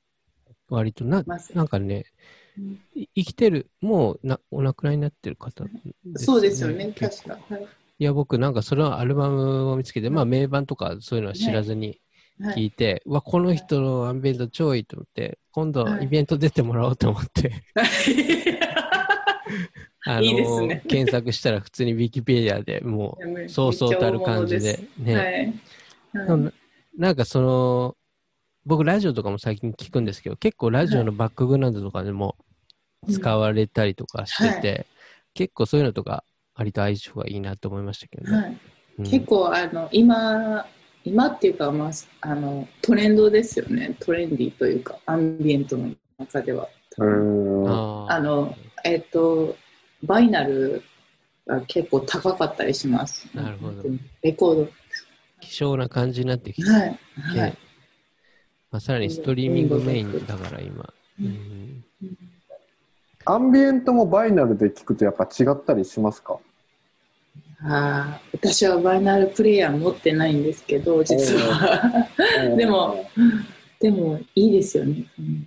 [0.68, 2.04] 割とな、なんかね、うんい
[3.14, 5.70] 生きてる、もうなお亡くなりになってる方で
[6.16, 7.38] す、そうですよね、確か。
[7.48, 7.66] はい。
[7.98, 12.00] いや、僕なんかそのアルバムを見つけて、まあ名盤とかそういうのは知らずに
[12.42, 16.04] はい、聞いて、うわ、この人のアンビエント超いいと思って、今度はい。
[16.04, 17.52] イベント出てもらおうと思って、
[20.06, 20.82] あのいいですね。
[20.88, 25.34] 検索したら普通にウィキペディアでもう、そうそうたる感じで、ね、はい。
[25.34, 25.54] はい
[26.12, 26.52] な
[26.98, 27.96] なんかその、
[28.66, 32.36] 僕ラジオとかも最近聞くんですけど、結構ラジオのバックグラウンドとかでも
[33.10, 34.86] 使われたりとかしてて、
[35.34, 38.36] 結構そういうのとか割と相性がいいなと思いましたけどね。
[38.36, 38.58] はい、
[38.98, 39.04] うん。
[39.04, 40.66] 結構あの今
[41.04, 41.90] 今っていうか、まあ、
[42.20, 43.96] あのトレンドですよね。
[44.00, 46.68] トレンディーというかアンビエントの中では。
[46.98, 47.02] あ
[48.20, 48.54] の
[48.84, 49.56] えっ、と
[50.02, 50.82] バイナル
[51.46, 53.28] が結構高かったりします。
[53.34, 53.82] なるほど。
[54.22, 54.68] レコー
[55.40, 56.98] 希少な感じになってきて、ドはい。
[57.34, 57.58] ではい、
[58.70, 60.92] まあ、さらにストリーミングメインだから今。
[61.20, 61.26] ううん。
[61.28, 61.84] ん
[63.26, 66.38] アンビエントもバイナルで聞くとやっぱ違ったりしますか？
[67.62, 72.08] あー私はバイナルプレイヤー持ってないんですけど実は。
[72.56, 73.04] でも
[73.78, 75.46] でもいいですよね、うん、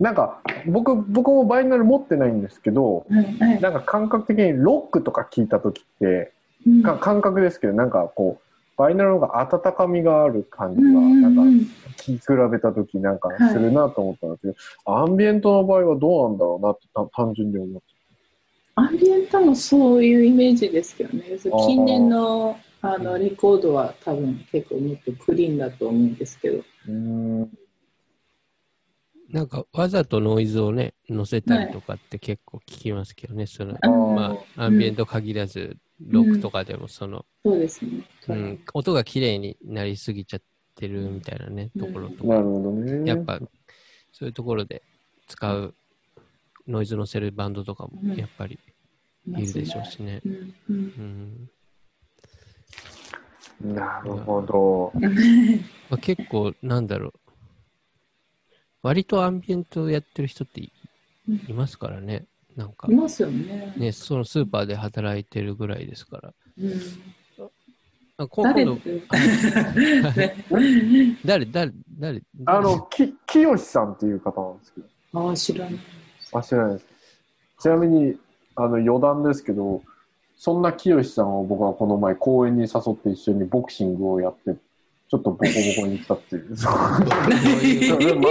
[0.00, 3.60] なんか僕僕もバイナル持ってないんですけどがはいはい。
[3.60, 6.32] なんか感覚的にロックとか聞いた時って
[6.66, 6.82] うん。
[6.82, 8.47] か感覚ですけどなんかこう
[8.78, 11.58] バイナルの方が温かみがある感じがなんかうん。
[11.96, 14.48] 聞き比べた時なんかするなと思ったんですけ
[14.86, 17.86] ど、アンビエントの場合はどうなんだろうなってた単純に思って。
[18.76, 21.24] アンビエントもそういうイメージですけどね。
[21.66, 26.58] 近年のあのレコードは多分結構もっとクリーンだと思うんですけど。
[26.58, 27.50] うーん。
[29.30, 40.42] なんかわざとノイズをね、乗せたりとかって結構聞きますけどね、その、あーまあ、アンビエント限らず、ロックとかでもその、そうですね、うん、音が綺麗になりすぎちゃっ
[40.74, 41.80] てるみたいなね、うん。
[41.80, 43.08] ところとか、なるほどね。
[43.08, 43.40] やっぱ、
[44.12, 44.82] そういうところで
[45.26, 45.74] 使う
[46.66, 48.14] ノイズ乗せるバンドとかもうん。
[48.14, 48.60] やっぱり
[49.26, 50.20] いるでしょうしね。
[50.24, 50.54] うん。
[50.68, 50.72] う
[53.68, 53.74] ん。
[53.74, 54.92] なるほど。
[54.94, 55.02] うん。
[55.90, 57.12] まあ、結構、なんだろう、
[58.82, 60.72] 割とアンビエントやってる人ってい
[61.52, 62.26] ますからね、
[62.58, 63.72] なんかい、ますよね。
[63.76, 66.34] ね、そのスーパーで働いてるぐらいですから。
[66.60, 66.72] うん。
[68.20, 68.76] あ今誰度、
[71.24, 74.88] 誰、誰、誰、あのき清さんっていう方なんですけど。
[75.28, 75.78] ああ、知らない。
[76.32, 76.86] あ知らないです。
[77.60, 78.16] ちなみに
[78.56, 79.82] あの余談ですけど
[80.36, 84.56] そんな清さんを僕はこの前公園に誘って一緒にボクシングをやって
[85.10, 85.46] ちょっとボコボ
[85.82, 86.56] コにしたっていう。
[86.56, 86.72] そう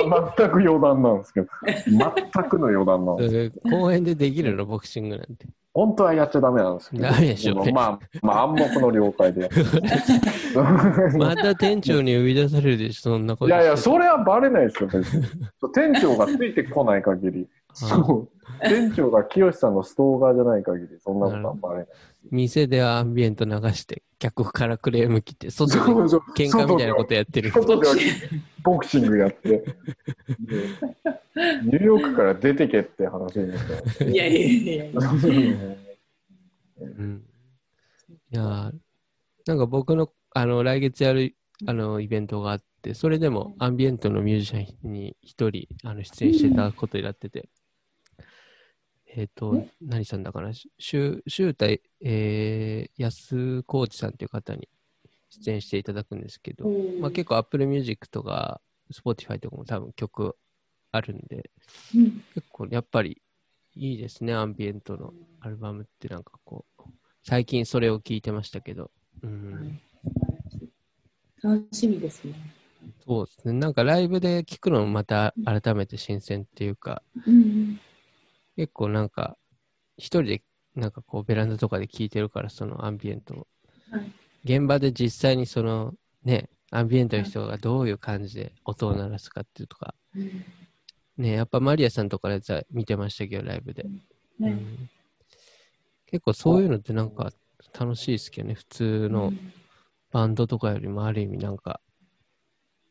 [0.07, 1.47] ま、全く余談なんですけど。
[1.65, 3.35] 全くの余談なんです。
[3.63, 5.47] うん公園でできるの、ボクシングなんて。
[5.73, 7.03] 本当はやっちゃダメなんですけど。
[7.03, 7.55] ダメでしょ。
[7.71, 9.49] まあまあ暗黙の了解で。
[11.17, 15.23] また店長に呼び出されるでしょ、そんなこといやいやそれはバレないですよ別に。
[15.73, 17.47] 店長がついてこない限り
[17.77, 21.87] そう店長が清さんのストーカーじゃない限りそんなことはバレない
[22.31, 27.51] 店ではアンビエント流して、客からクレーム来て、外でそうそう喧嘩みたいなことやってる。
[27.51, 27.95] 外では
[28.63, 29.75] ボクシングやって、で
[31.63, 33.57] ニューヨークから出てけって話になっ
[33.97, 34.03] た。
[34.03, 35.01] いやいやいやいや。
[36.79, 37.23] うん
[38.29, 38.71] いやー
[39.45, 47.47] なんか僕のあの来月やるあのイベントがあって、それでもアンビエントのミュージシャンに一人あの出演してたことになってて、
[49.09, 54.67] えっ、と、何さんだかな、しゅシュータイ、えー、安コーチさんという方に
[55.29, 56.67] 出演していただくんですけど、
[56.99, 60.35] まあ、結構 Apple Music とか Spotify とかも多分曲
[60.91, 61.49] あるんで、
[61.95, 62.23] うん。
[62.35, 63.21] 結構やっぱり
[63.75, 66.83] いいですね、アンビエントのアルバムってなんかこう、
[67.23, 68.91] 最近それを聞いてましたけど、
[69.21, 69.79] うん、
[71.41, 72.33] 楽しみですね。
[73.05, 77.79] そうですね、なんかライブで聞くのもまた改めて新鮮っていうか、うん
[78.57, 79.37] 結構なんか、
[79.97, 80.43] 一人で
[80.75, 83.47] なんかこうベランダとかで聞いてるから、そのアンビエントを。
[83.91, 84.11] はい。
[84.43, 85.93] 現場で実際にその
[86.23, 90.45] ね、アンビエントの人がどういう感じで音を鳴らすかっていうとか、うん。
[91.17, 93.85] ね、やっぱマリアさんとかのやつは見てましたけど、ライブで。
[94.39, 94.89] うねん。
[96.07, 97.31] 結構そういうのってなんか
[97.77, 99.53] 楽しいですけどね、普通のうん。
[100.11, 101.79] バンドとかよりもある意味なんか、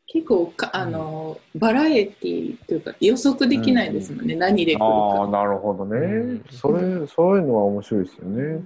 [0.07, 5.31] 結構かあのバラエティというか予測できないですもんね、何で来るああ、か。
[5.31, 6.45] なるほどね、うん。
[6.49, 7.05] それ。
[7.07, 8.63] そういうのは面白いですよね。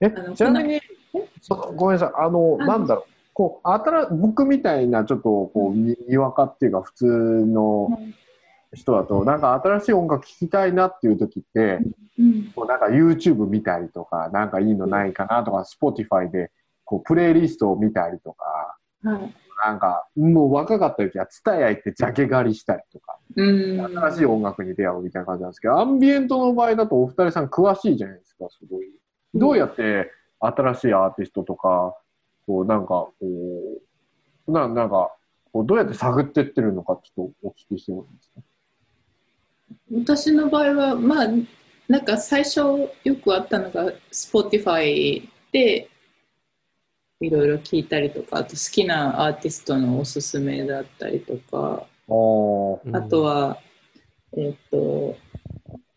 [0.00, 0.80] えちなみに、
[1.42, 2.66] そごめんなさい、あの、あ。
[2.66, 3.10] なんだろう。
[3.32, 7.88] こう、新僕みたいな、ちょっと、こう、ににわかっていうか、普通の
[8.72, 11.80] 人だと、なんか新しい音楽聴きたいなっていう時って、
[12.16, 12.52] うん。
[12.54, 16.52] こうなんか YouTube 見たりとか、なんかいいのないかなとか、Spotify で、
[16.84, 19.34] こう、プレイリストを見たりとか、はい
[19.66, 28.90] なんか、もう若かった時は、ツタヤ行ってジャケ狩りしたりとか、うん新しい音楽に出会うみたいな感じなんですけど、アンビエントの場合だとお二人さん詳しいじゃないですか、すごい。
[29.34, 30.10] どうやって
[30.40, 31.96] 新しいアーティストとか、
[32.46, 33.14] こう、なんか、こ
[34.46, 35.14] う、ななんか、
[35.52, 38.40] こうどうやって探ってってるのか、ちょっとお聞きしてもいいですか？
[39.90, 41.26] 私の場合は、まあ、
[41.88, 42.90] なんか最初よ
[43.22, 45.88] くあったのが Spotify で、
[47.20, 53.58] いろいろ聞いたりとかあと好きなアーティストのおすすめだったりとかあとは、
[54.36, 55.16] えっと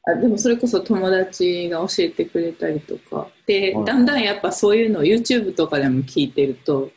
[0.09, 6.91] あでもそれこそ友達が教えてくれたりとかではいだんだんやっぱそういうのを YouTube とかでも聞いてると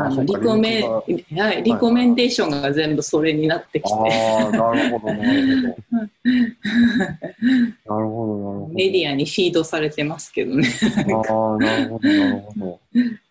[0.00, 3.90] あのリコメリンはい、リコメンデーションが全部それになってきて、
[4.56, 5.68] なるほど、なるほど。
[5.90, 6.56] なる
[7.84, 8.74] ほど、なるほど。
[8.74, 10.68] メディアにフィードされてますけどね。
[11.28, 12.80] ああ、なるほど、なるほど。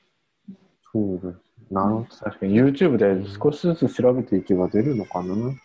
[1.22, 1.74] そうです。
[1.74, 2.06] なるほど。
[2.24, 5.36] 確かに YouTube で少しずつ調べていけば出るのかな。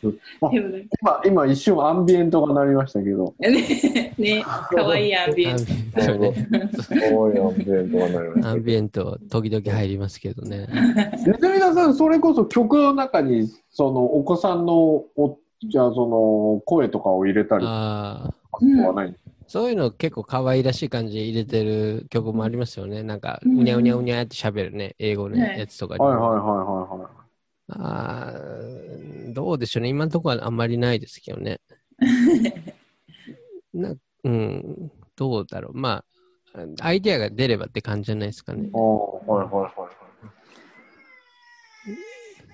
[0.00, 3.34] 今、今一瞬アンビエントが鳴りましたけど。
[3.40, 5.62] ね、ね、かわいいアンビエント。
[6.00, 7.10] アンビエントね。
[7.12, 8.48] おい、アンビエントが鳴りました。
[8.50, 10.68] アンビエント、時々入りますけどね。
[11.26, 14.74] ネズミダさん、それこそ曲の中に、そのお子さんの
[15.16, 18.32] お、じゃあその声とかを入れたりとか
[18.86, 19.30] はないんですか？
[19.48, 23.02] そういうの結構可愛らしい感じで入れてる曲もありますよね。
[23.02, 26.06] なんか、うにゃうにゃうにゃって喋るね、英語のねやつとかにも。
[26.06, 27.08] はいはいはいはいはい。
[27.70, 29.88] あーどうでしょうね。
[29.88, 31.60] 今のところはあんまりないですけどね。
[33.72, 33.94] な
[34.24, 35.78] うん、どうだろう。
[35.78, 36.04] ま
[36.54, 38.68] あ、アイデアが出ればって感じじゃないですかね。
[38.74, 39.98] ああ、はいはいはい。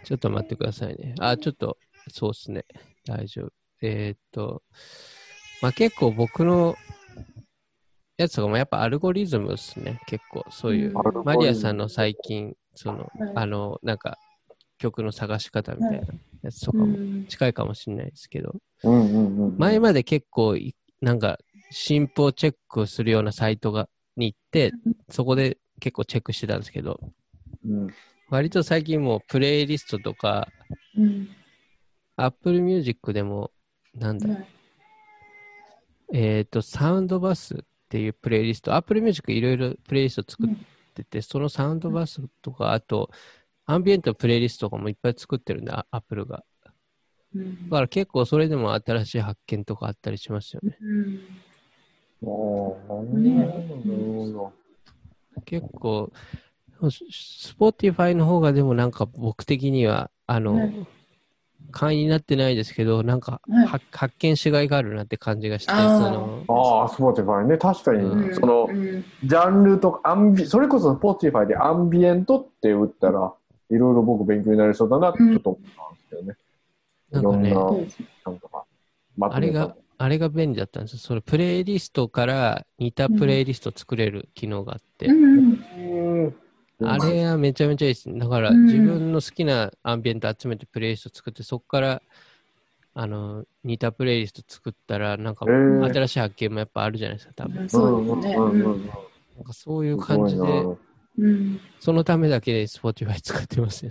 [0.05, 1.15] ちょっと待ってくださいね。
[1.19, 1.77] あ、ちょっと、
[2.09, 2.65] そうですね。
[3.05, 3.53] 大丈夫。
[3.83, 4.63] えーっと、
[5.63, 6.77] まあ結構僕の
[8.17, 10.01] やつとかもやっぱアルゴリズムですね。
[10.07, 10.93] 結構そういう。
[10.95, 14.19] うんマリアさんの最近、その、はいあの、なんか
[14.79, 16.07] 曲の探し方みたいな
[16.43, 19.59] やつとかもうん近いかもしれないですけど、うんうんうん。
[19.59, 21.39] 前まで結構い、なんか、
[21.71, 24.73] 新譜をチェックするようなサイトがに行って、
[25.09, 27.01] そこで結構チェックしてたんですけど、
[27.67, 27.89] うん。
[28.29, 30.49] 割と最近もうプレイリストとか、
[30.97, 31.29] うん。
[32.17, 33.51] Apple Music でも、
[33.95, 34.29] なんだ、
[36.13, 40.51] えっ、と、サウンドバスっていうプレイリスト、Apple Music いろいろプレイリスト作っ
[40.95, 43.09] てて、そのサウンドバスとか、あと、
[43.67, 46.43] アンビエントのプレイリストとかもいっぱい作ってるんで、あ Apple が。
[47.37, 50.77] うんだから結構それでも新しい発見とかあったりしますよね。
[50.81, 51.21] うん
[52.25, 54.53] ああ、なるねほ
[55.37, 55.43] ど。
[55.45, 56.13] 結構、
[56.81, 60.87] Spotify の方がでもなんか僕的には、あの、ね
[61.71, 67.59] 会員になってないですけど、なんか、は発見しがいがあるなって感じがして、その、ああ、 Spotify ね。
[67.59, 68.35] 確かに、うん。
[68.35, 69.05] そのう、ん。
[69.25, 73.33] ジャンルとか、アンビ、それこそ Spotify でアンビエントって打ったら、
[73.71, 75.63] いろいろ僕勉強になりそうだなってちょっと思っ
[76.11, 76.39] たんです
[77.13, 77.21] けどね。
[77.21, 77.43] いろん。
[77.43, 77.87] なんかね、
[78.25, 78.65] な、んとか、
[79.17, 80.99] まあれが、あれが便利だったんですよ。
[80.99, 85.39] それ、プレイリストから似たプレイリスト作れる機能があって、うん。
[85.39, 86.37] うん
[86.87, 88.19] あれはめちゃめちゃいいですね。
[88.19, 92.03] だから、うん自分の好きなアンビエント集めてプレイリスト作って、そこから、
[92.95, 97.69] あの、似たプレイリスト作ったら、なんか、新しい発見もやっぱあるじゃないですか、多分。
[97.69, 98.37] そうですね。
[98.37, 100.43] なんかそういう感じで、
[101.81, 103.91] そのためだけで Spotify 使ってますね。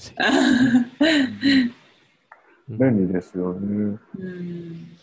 [2.70, 4.00] う ん便利ですよね。
[4.18, 4.98] うん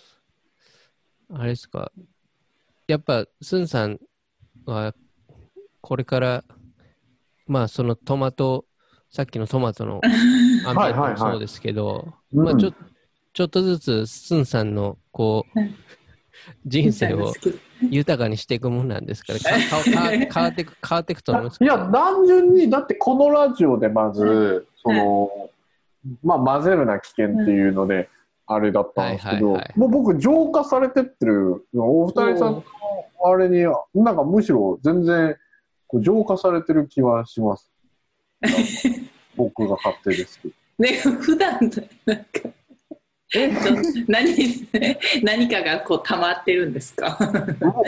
[1.32, 1.93] あれですか。
[2.88, 4.01] やっぱ、スンさん
[4.66, 4.95] は、
[5.80, 6.45] これから、
[7.51, 8.64] まあ、そのトマト、
[9.11, 12.72] さっきのトマトのアンビエントはいはいはいもそうですけど、うんまあ、ちょ
[13.32, 15.74] ちょっとずつ、スンさんの、こうはい、
[16.64, 17.32] 人生を
[17.80, 21.64] 豊かにしていくもんなんですから、かか変わ変わっていく、変わっていくと思います。
[21.64, 25.51] いや、単純に、だってこのラジオでまず、その、
[26.22, 28.09] まあ、混ぜるな危険っていうので、
[28.46, 32.64] あれだったんですけど、はいはいはいもう僕、浄化されてってる、お二人さんの
[33.24, 35.36] あれに、なんかむしろ全然、
[35.91, 37.68] こう浄化されてる気はします。
[39.36, 40.55] 僕が勝手ですけど。
[40.78, 41.59] ね、普段
[42.07, 42.49] なんか
[44.09, 44.26] 何
[45.22, 47.18] 何かがこう溜まってるんですか？
[47.20, 47.24] い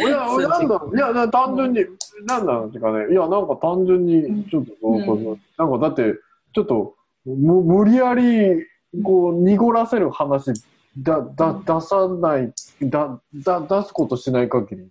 [0.03, 1.81] や、なんだろう、いや、な単純に、
[2.27, 5.05] なんだろうっていうかね、いや、なんか単純に、ちょっと、うんな。
[5.05, 5.37] ん。
[5.37, 6.19] か、なんかだって、
[6.55, 8.65] ちょっと、む無理やり、
[9.03, 10.53] こう、濁らせる話、
[10.99, 14.89] だ、だ、出さない、だ、だ、出すことしない限り、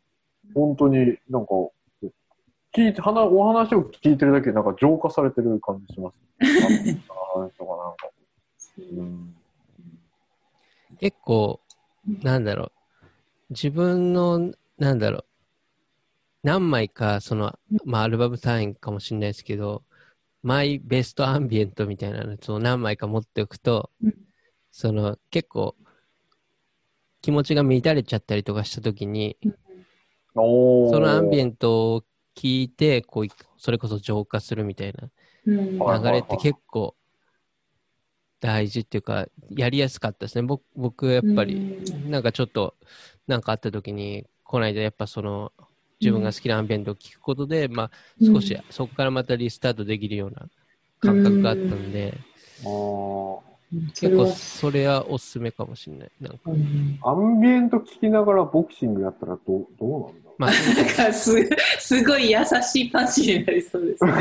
[0.55, 1.51] 本当になんか、
[2.73, 6.15] 聞いて、話、お話を聞いてるだけで、なんか浄化されてる感じします。
[6.39, 6.45] あ
[7.37, 8.09] の話とかなんか。
[8.77, 9.35] うん。
[10.99, 11.59] 結構、
[12.23, 12.71] なんだろう、
[13.49, 15.25] 自分の、なんだろう、
[16.43, 19.83] 何枚か、その、まあ、アルバム単位かもしれないですけど、
[20.41, 24.15] マイベストアンビエントみたいなのを何枚か持っておくと、うん
[24.71, 25.75] その、結構、
[27.21, 29.37] 気持ちが乱れちゃったりとかしたときに、
[30.33, 30.39] そ
[30.99, 32.03] のアンビエントを
[32.35, 33.27] 聞いて、こう、
[33.57, 35.09] それこそ浄化するみたいな。
[35.45, 36.95] 流れって結構
[38.39, 40.43] 大事っていうか、やりやすかったですね。
[40.43, 41.77] 僕、僕やっぱり、
[42.07, 42.75] なんかちょっと、
[43.27, 45.51] なんかあった時に、この間やっぱその、
[45.99, 50.47] 自分が好きなアンビエントを聞くことで、まあ、少しそこからまたリスタートできるような
[50.99, 52.17] 感覚があったんで、
[53.93, 56.11] 結構それはおすすめかもしれない。
[56.19, 56.99] なんか、うん。
[57.03, 60.29] アンビエント聞きながらボクシングやったらどうどうなんだ？
[60.29, 61.31] ろまあ、 なんかす
[61.77, 64.11] すごい優しいパンチになりそうですね。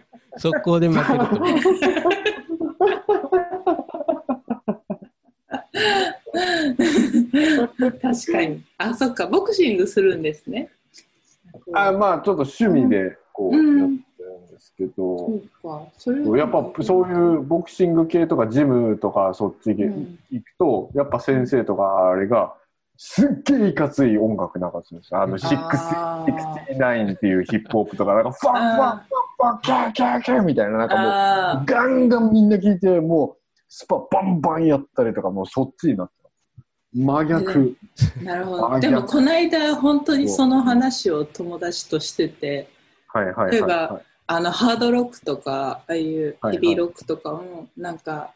[0.38, 1.60] 速攻で負けると思う。
[8.00, 8.62] 確かに。
[8.78, 10.70] あ、そっか、ボクシングするんですね。
[11.66, 11.70] う。
[11.74, 15.82] あまあちょっと趣味でこううんやってるんですけど、そうか。
[15.98, 22.54] それはやっぱそういうボクシング系とかジムとかそっち行うんくと、やっぱ先生とかあれが
[22.98, 25.22] すっげえいかつい音楽流すんですよ。
[25.22, 36.14] あの、あー69っていうヒップホップとか、なんかファンファンファンファンキャーキャーキャーみたいな、なんかもうあガンガンみんな聞いて、もうスパバンバンやったりとか、もうそっちになって。
[36.94, 37.76] 真逆。
[37.98, 38.72] ーなるほど。
[38.72, 42.68] あでも、逆この間、本当にその話を友達としてて、
[43.08, 48.32] はいはい例えはい、はば、あの、ハードロックとか、ああいうヘビーロックとかも、なんか、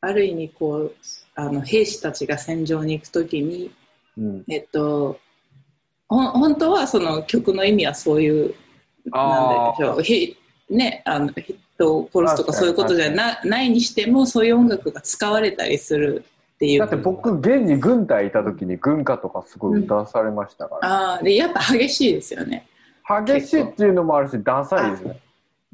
[0.00, 0.94] ある意味、こう、
[1.34, 3.70] あの、兵士たちが戦場に行くときに、い。
[4.18, 4.44] うん。
[4.48, 5.18] えっと、
[6.08, 8.54] 本当はその曲の意味はそういう、
[9.06, 10.36] なんでしょう、ひ
[10.70, 11.30] ね、あの
[11.76, 16.78] 人を殺すとかそういうことじゃなないにしても、そういう音楽が使われたりするっていう。
[16.80, 22.66] だって僕、現に軍隊いた時に軍歌とかすごい歌わされましたから、ああ、で、やっぱ激しいですよね。
[23.26, 25.20] 激しいっていうのもあるし、ダサいですね。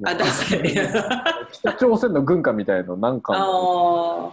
[0.04, 4.32] あ、だから、 北朝鮮の軍歌みたいのなんか、あ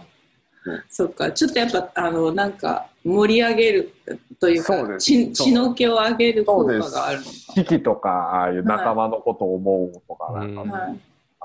[0.88, 3.92] そっか、ちょっとやっぱ、あの、なんか、盛り上げる
[4.40, 5.06] というか、そうです。
[5.06, 7.24] 血血の気を上げる効果があるの。
[7.56, 11.00] 四季とか、ああいう仲間のことを思うとか、うんなんか、はい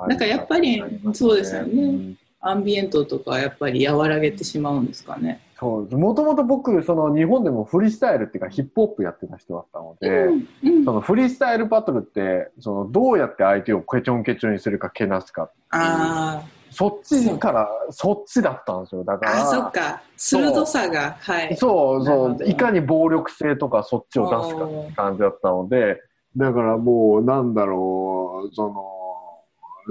[0.07, 1.84] なんかやっぱりありますそうですよね。
[1.84, 5.39] うんアンビエントとかやっぱり和らげてしまうんですかね。
[5.57, 10.84] そうもともと僕、その日本でもフリースタイルっていうかヒップホップやってた人だったので、うんうん。
[10.84, 16.43] そのフリースタイルバトルって、そのどうやって相手をケチョンケチョンにするかけなすか、あ
[16.74, 19.03] そっちから、そっちだったんですよ。
[19.03, 20.01] だかーあ、そっら、か。
[20.17, 21.55] 鋭さが、はい。
[21.55, 26.01] そうそう、いかに暴力性とかそっちを出すかって感じだったので、
[26.36, 28.84] だからもう、なんだろう、その、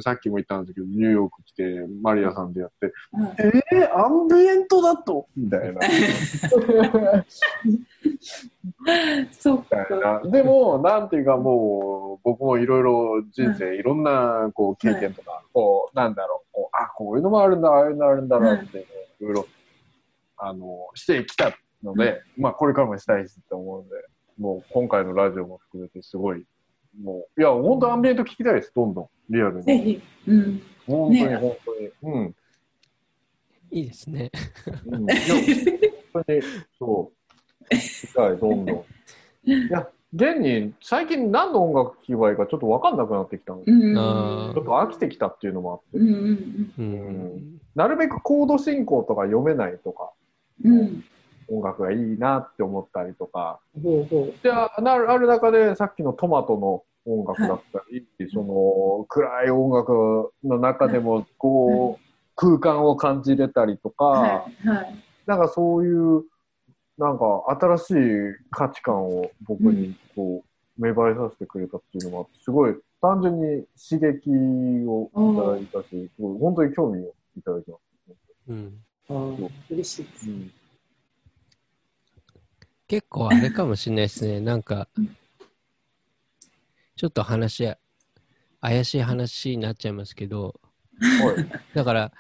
[0.01, 5.27] さっきも言ったんですけど、ニューヨーク来て、マリアさんでやって、うんえー、アンビエントだと？
[5.37, 5.81] みたいな。
[9.39, 10.21] そっみたいか。
[10.25, 10.31] な。
[10.31, 16.52] でも、なんていうかもう、僕もいろいろ人生、いろんなこう経験とか、こう、なんだろう、
[17.03, 18.87] こういうのもあるんだ、ああいうのあるんだなって、
[19.21, 19.47] いろいろ、
[20.37, 23.95] あの、してきたので、まあ、これからもしたいしって思うので、
[24.39, 26.45] もう、今回のラジオも含めてすごい、
[27.01, 29.63] もう、いや、本当アンビエント聞きたいです、どんどん、リアルに。
[29.65, 30.03] ぜひ。
[30.29, 30.63] うん。
[30.87, 31.91] 本当に、ね本当に。
[32.03, 32.37] うん。
[33.71, 34.31] いいですね。
[34.87, 35.07] うん、本
[36.27, 36.43] 当に、
[36.79, 37.13] そ
[37.71, 38.85] う、聞きたい、どんどん。
[39.51, 43.99] いや、現に、最近何の音楽聴けばいいかちょっと分かんなくなってきたので、うん。
[43.99, 46.83] あちょっと飽きてきたっていうのもあって、うんうんう
[47.39, 47.61] ん。
[47.75, 50.11] なるべくコード進行とか読めないとか、
[50.65, 50.79] うん。
[50.81, 51.05] うん。
[51.49, 54.43] 音楽がいいなって思ったりとか、ほうほう。
[54.43, 62.03] で、あなある中でさっきのトマトの音楽だったり、その暗い音楽の中でもこう、
[62.37, 64.69] 空間を感じれたりとか、はい。
[64.69, 64.95] はい。
[65.27, 66.25] なんかそういう、
[67.03, 67.95] なんか新しい
[68.51, 70.45] 価値観を僕にこ
[70.79, 74.31] う、芽生えさせてくれたっていうのもあって、すごい単純に刺激
[74.87, 77.77] をいただいたし、すごい本当に興味をいただきま
[78.49, 80.31] うんあー嬉しいですす。
[80.31, 80.33] う。
[80.33, 80.53] ん
[82.87, 84.39] 結構あれかもしれないですね。
[84.41, 85.17] なんかうん、
[86.95, 87.75] ちょっと話、
[88.61, 90.61] 怪しい話になっちゃいますけど、
[91.01, 91.75] はい。
[91.75, 92.13] だから、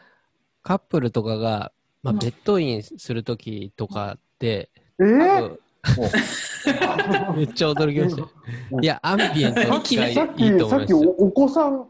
[0.62, 4.70] カップルとかが、まあ、うんベッドインするときとかって、
[5.02, 5.58] え？
[5.84, 8.20] 多ー分めっちゃ驚きました。
[8.20, 8.30] よ。
[8.80, 11.18] いや、アンビエントがいいさっき、いいとさっきお思います。
[11.18, 11.26] よ。
[11.26, 11.88] お子さん、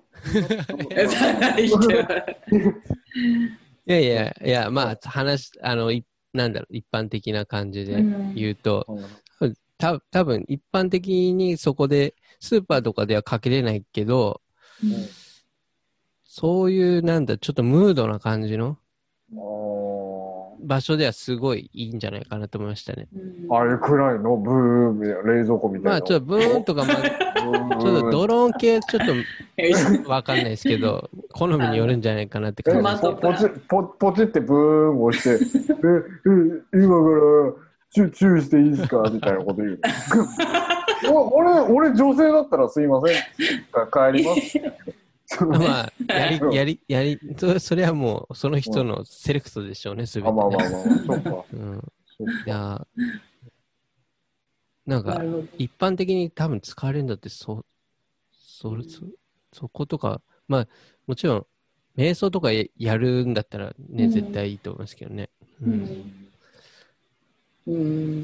[3.86, 8.02] いやいや、いや、まあ、話、あの、いなんだろう、一般的な感じで
[8.34, 8.86] 言うと、
[9.76, 14.40] た多分一般的にそこで、スーパーとかではかけれないけど、
[16.24, 18.78] そういう、なんだ、ちょっとムードな感じの
[20.62, 23.08] 場所ではすごいいいんじゃないかなと思いましたね。
[23.50, 25.90] あれ暗いのブーみたいな、冷蔵庫みたいな。
[25.92, 26.96] まあ、ちょっとブーンとか、まあ、
[27.80, 37.52] ちょっとドローン系、ちょっとわかんないですけど、好みによるんじゃないかなってえ感トマトポポチポポチってブーン押して、え、え、今から
[37.90, 39.02] チュチューしていいですか？
[39.12, 39.80] みたいなこと言う
[41.32, 43.16] 俺、俺女性だったらすいません。
[44.12, 44.58] 帰ります。
[45.38, 45.58] じ。
[45.58, 50.36] まあ、やり、やり、やり、そそれはもう、その人のセレクトでしょうね、すべて、あ、ね。
[50.36, 51.46] まあまあまあ、そうか。
[51.52, 51.78] うん。
[52.44, 52.86] いや、
[54.86, 55.22] なんか。
[55.58, 57.64] 一般的に多分使われるんだってそ
[58.32, 59.06] それそ
[59.52, 60.68] そことかまあ
[61.06, 61.46] もちろん
[61.96, 65.30] 瞑想とかややるんだったらね、うん絶対いいと思いますけどね、
[65.62, 66.32] ううんん。
[67.66, 68.22] うん。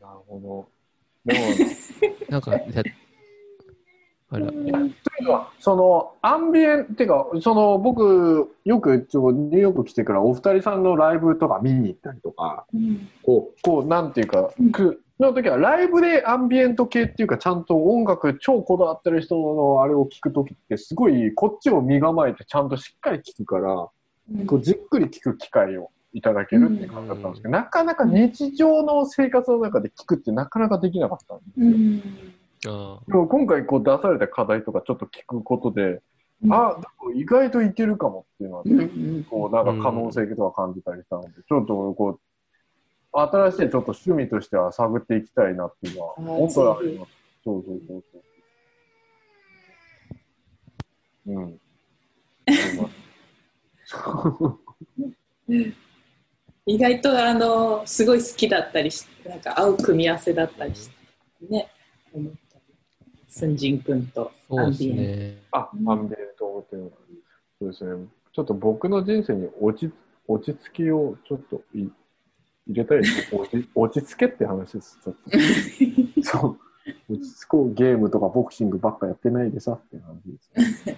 [0.00, 0.68] なるほど。
[1.24, 1.50] でも、
[2.28, 2.82] なんかだ
[4.30, 13.08] あらというか、その、アンビエン、っていうか、その、僕、よく、ちょニューヨーク来てから、お二人さんのライブとか見に行ったりとか、うん。
[13.22, 23.88] こう、こう、なんていうかうん、く、の時は、ライブでアンビエント系っていうか、ちゃんと音楽超こだわってる人のあれを聞く時って、すごい、こっちを身構えて、ちゃんとしっかり聞くから、
[24.46, 31.66] こうじっくり聞く機会をいただけるって感じだったんですけど、なかなか日常の生活の中で聞くってなかなかできなかったんですよ。
[31.66, 32.02] うん。
[32.66, 36.02] あでも今回こう出された課題とかちょっと聞くことで、
[36.42, 42.20] うんあ、でも意外といけるかもっていうのは、うんうんこうなんか可能性とか感じたりしたので、ちょっとこう、
[43.12, 47.12] 新しいちょっと趣味としては探っていきたいなっていうのは、本当にあります。
[47.44, 48.22] そうそうそうそう。
[51.26, 51.60] うん。
[56.66, 60.94] 意外とあのすごい好きだったりしなんか合う組み合わせだったりして
[61.48, 61.68] ね
[62.12, 62.47] 思ったり
[63.38, 66.90] スンジン君とそうですアンビエンねあ、アンビエント思ってるの
[67.60, 68.06] そうですね。
[68.32, 69.92] ちょっと僕の人生に落ち
[70.26, 73.34] 落ち着きをちょっとい入れたいです。
[73.34, 74.98] 落ち 落ち着けって話です。
[75.02, 76.58] ちょっとそう。
[77.14, 80.52] 落ち着こうゲームとかボクシングばっかやってないでさって感じです
[80.86, 80.96] ね。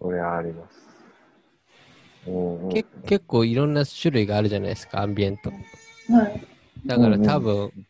[0.00, 0.78] それはあります。
[2.26, 6.46] うんうんけ結構いろんな種類があるじゃないですかアンビエントはい
[6.86, 7.86] だから多うん分、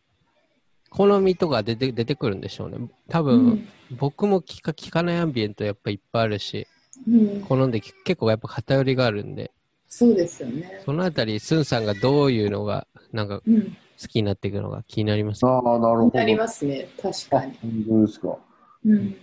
[0.94, 2.78] 好みとか出て出てくるんでしょうね。
[3.09, 3.69] 多う分、ん。
[3.98, 6.66] 僕も聞か聞かないアンビエントやっぱいっぱいあるし
[7.09, 9.51] うん、好んで結構やっぱ偏りがあるんで。
[9.89, 16.19] そうですよね、そのあたりスンさんがどういうのがなんかうん、好きになっていくのが気になりますああ、なるほど。
[16.19, 16.89] なりますね。
[17.01, 18.39] 確かに、本当ですか？
[18.86, 19.16] うん、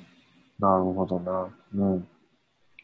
[0.60, 1.48] なるほどな。
[1.76, 2.08] うん。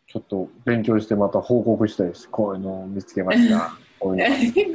[0.08, 2.30] ちょっと勉強してまた報告したいです。
[2.30, 3.78] こういうのを見つけました。
[4.00, 4.74] こういう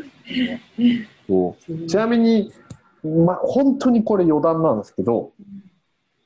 [1.27, 1.57] の。
[1.57, 1.87] そう。
[1.87, 2.53] ちなみに、
[3.05, 5.33] ま、本当にこれ余談なんですけど、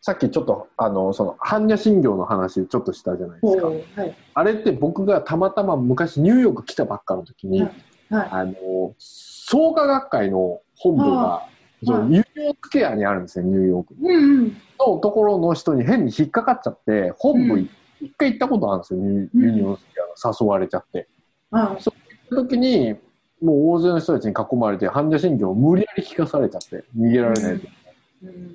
[0.00, 3.66] さっきちょっと、あの、その、般若心経の話ちょっとしたじゃないですか。
[3.66, 3.72] は
[4.06, 4.16] い。
[4.34, 7.72] あれって僕がたまたま昔ニューヨーク来たばっかの時に、はい
[8.10, 8.28] はい。
[8.30, 8.54] あの、
[8.98, 11.48] 創価学会の本部が、あ
[11.84, 12.08] そのはい。
[12.08, 13.94] ニューヨークケアにあるんですよ、ニューヨーク。
[13.94, 14.10] に。
[14.10, 14.56] うんうん。
[14.78, 17.60] のところの人に変に引っかかっちゃって、本部うん。
[17.60, 17.70] い
[18.00, 19.42] 一回行ったことあるんですよ、ニューうん。
[19.42, 21.08] ユニオンスケアの誘われちゃって。
[21.50, 21.92] あそ
[22.30, 22.96] の時に、
[23.42, 27.68] もう大勢の人たちに囲まれて、般若心経を無理やり聞かされちゃって、逃げられないで。
[27.68, 27.84] うん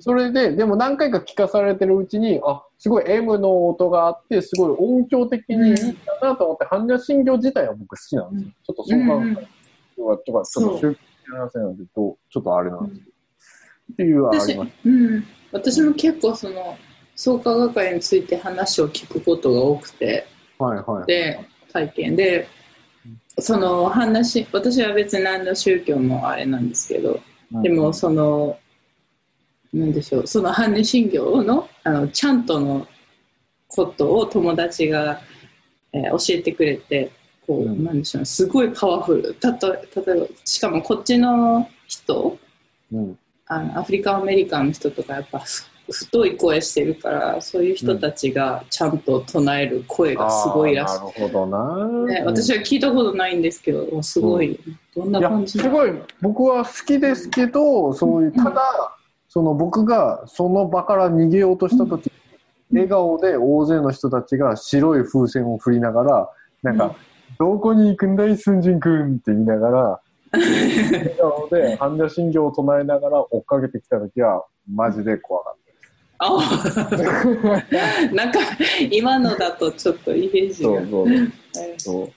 [0.00, 8.52] それで、でも何回か聞かされてるうちに、あ、すごい M の音があって、すごい音響的にいいかなと思って、般若心経自体は僕好きなんですよ。
[8.66, 13.10] ちょっとそう考えとか、ちょっと宗教の話なんでと、ちょっとあれなんですけど。
[13.92, 14.70] っていうのはあ私ります。
[14.84, 16.76] うん、私も結構その
[17.16, 20.26] 創価学会について話を聞くことが多くて
[20.58, 21.06] はいはい。
[21.06, 21.40] で
[21.72, 22.48] 体験で
[23.40, 27.20] その話私は別に何の宗教もあれなんですけど
[27.62, 28.58] でもその
[29.72, 32.86] なんでしょうその般若心経のあのちゃんとの
[33.68, 35.20] ことを友達が、
[35.92, 37.10] えー教えてくれて
[37.46, 37.84] こう、うん。
[37.84, 39.34] なんでしょうすごいパワフル。
[39.34, 42.38] たと例えばしかもこっちの人
[42.92, 43.18] うん。
[43.46, 54.58] あのアフリカンアメリカンの人とかやっぱふ太い声してるからそういう人たちがちゃんと唱える声がすごいらしい、なるほどな、ね、私は聞いたことないんですけどすごい、
[54.94, 55.92] どんないや感じすごい。
[56.20, 58.62] 僕は好きですけどそういうただ、
[59.28, 62.10] その僕がその場から逃げようとした時、
[62.72, 66.30] 笑顔で大勢の人たちが白い風船を振りながら
[66.62, 66.94] なんか、うん
[67.40, 70.00] どこに行くんだいスンジン君って言いながら
[70.32, 75.59] 笑顔で般若心経を唱えながら追っかけてきた時はマジで怖かっあた。
[78.12, 78.40] なんか
[78.90, 80.68] 今のだとちょっとイメージが。
[80.70, 81.06] そうそう
[81.78, 82.08] そう。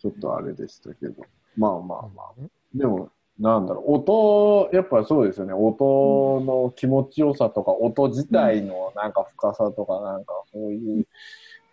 [0.00, 1.22] ちょっとあれでしたけど。
[1.56, 2.32] まあまあまあ。
[2.74, 11.06] でも、なんだろう、音、やっぱそうですよね、音の気持ちよさとか、音自体のなんか深さとか、なんかそういう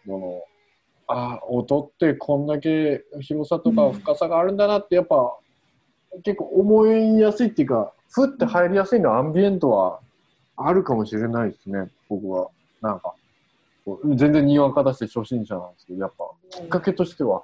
[0.06, 0.44] もの、
[1.07, 5.38] あ、音ってこんだけ広さとか深さがあるんだなって、やっぱ
[6.24, 9.99] 結構思いやすいっていうか、ふって入りやすいのはアンビエントは
[10.68, 12.49] あるかもしれないですね、僕は。
[12.81, 13.14] なんか、
[14.15, 17.41] 全然にわか出して初心者なんですけど、やっぱきっかけとしては、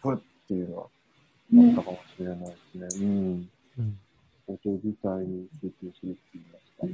[0.00, 0.16] ふっ
[0.48, 3.06] ていうのはあったかもしれないですね。
[3.06, 3.48] うん。
[3.78, 3.98] うん
[4.48, 6.86] 音自体に集中するって言いますか。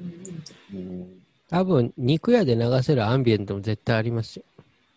[0.73, 1.23] うん。
[1.51, 4.45] 多分肉屋で流せるアンビエントも絶対ありますよ、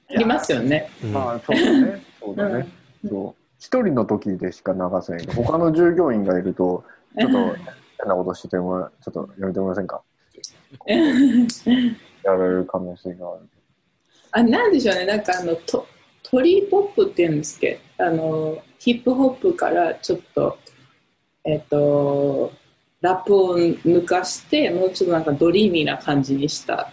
[0.10, 0.90] ありますよね。
[1.04, 2.04] うんまあ、そうだね。
[2.22, 2.68] そうだね。
[3.04, 6.84] うんそ一人の時でしか流せないけど、他の従業員がいると、
[7.20, 7.38] ちょっと
[8.00, 10.02] 変なことしてもら、ちょっとやめてもらえませんか？
[10.86, 13.50] やられる可能性がある。
[14.32, 15.88] あなんでしょうね、なんかあのト
[16.24, 20.58] トリーポップっていうんですけど、あのヒップホップからちょっと、
[21.46, 22.52] えっ、と、
[23.02, 26.92] ラップを抜かして、もうちょっとなんかドリーミーな感じにした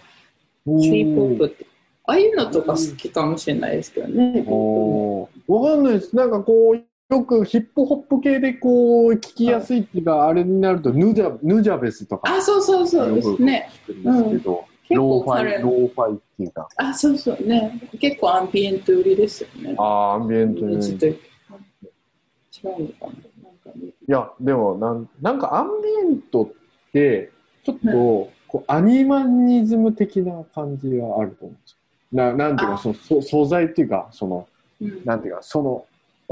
[0.65, 1.65] トリップホップって、
[2.05, 4.45] ああいうのとか好きかもしれないですけどね。
[5.47, 6.15] わかんないです。
[6.15, 13.69] なんかこう、よくヒップホップ系でこう、聞きやすいっていうか、あれになるとヌジャ、ヌジャベスとかあ、そうそうそうですね。
[13.87, 17.79] 聞くんですけど、結ローファイ、ローファイっていうか、あ、そうそうね。
[17.99, 19.75] 結構アンビエント寄りですよね。
[19.77, 20.99] ああ、アンビエントちょっに。
[20.99, 21.17] と違う
[22.63, 23.07] のかな
[23.43, 27.31] なんかねいや、でもなん、なんかアンビエントって、
[27.63, 31.77] ちょっと、こう、アニマニズム的な感じがあると思うんですよ。
[32.11, 34.47] ななんていうかあそのそ、素材っていうか、その、
[34.81, 35.85] うんなんていうか、その、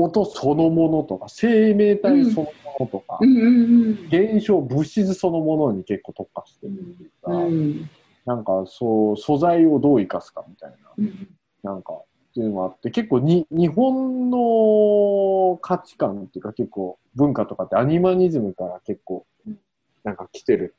[0.04, 7.44] 音そのものとか、生命体そのものとか、うんうん現象、物質そのものに結構特化してるっていうか、うん。
[7.44, 7.90] うん
[8.26, 11.28] なんかそう、素材をどう生かすかみたいな、うん。
[11.64, 19.60] なんか、っていうのもあって、結構に、日本の価値観っていうか結構文化とかってアニマニズムから結構うん、
[20.04, 20.76] なんか来てる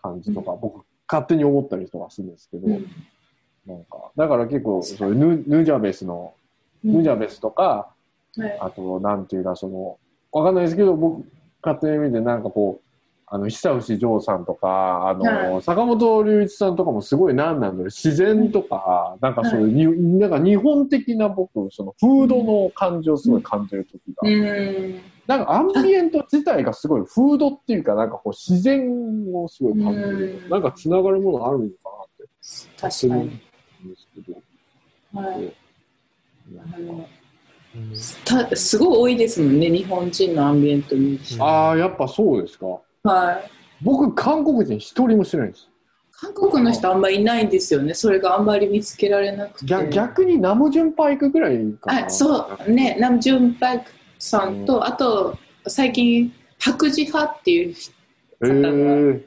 [0.00, 2.86] 感じとか、う僕、勝手に思ったりとかするんですけど、うん。
[3.66, 6.34] なんか、だから結構、そういうヌヌジャベスの、
[6.82, 7.94] ヌジャベスとか、
[8.36, 8.58] はい。
[8.60, 9.98] あと、なんていうか、その、
[10.32, 11.26] わかんないですけど、僕、
[11.62, 12.92] 勝手に見て、なんかこう、
[13.26, 25.00] あの、久牛譲さんとか、あの、は坂本龍一さんとかもすごいなんなんだろう、自然とか、なんかそういう、になんか日本的な僕、その、フードの感情をすごい感じる時が、うん。
[25.26, 30.40] なんかアンビエント自体がすごい、フードっていうか、なんかこう、自然をすごい感じる。
[30.44, 30.46] う。
[30.48, 30.50] ん。
[30.50, 32.24] なんか繋がるものあるのかなって、
[32.78, 33.30] 確かに。
[33.30, 34.38] ですけど。
[35.14, 37.21] はい
[38.24, 41.46] たすごい多いですもんね、日本人のアンビエントミュージシャン。
[41.46, 42.66] ああ、やっぱそうですか。
[43.04, 43.50] はい。
[43.82, 45.68] 僕、韓国人一人も知らないです。
[46.12, 47.94] 韓国の人あんまりいないんですよね。
[47.94, 49.66] それがあんまり見つけられなくて。
[49.66, 52.06] 逆逆にナムジュンパイクぐらいかな。
[52.06, 55.36] あ、そうね、ナムジュンパクさんと、あと
[55.66, 56.32] 最近
[56.62, 57.92] パクジハっていう人
[58.44, 59.22] えー、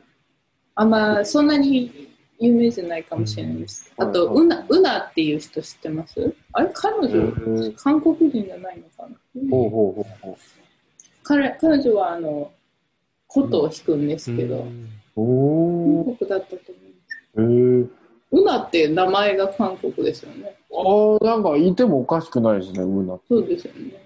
[0.76, 2.05] あんまそんなに
[2.40, 3.92] 有名じゃないかもしれないです。
[3.98, 6.36] うんあと、はいウナウナっていう人知ってます？
[6.54, 9.50] あれ彼女、えー韓国人じゃないのかな？
[9.50, 10.38] ほうほうほうほ
[11.24, 12.52] 彼彼女はあの
[13.28, 14.68] 琴を弾くんですけど、
[15.16, 16.82] 韓国だったと思
[17.38, 17.90] えー、う。
[18.32, 20.56] ウナって名前が韓国ですよね。
[20.72, 23.18] ああ、なんかいてもおかしくないですね、ウナ。
[23.28, 24.04] そうですよね。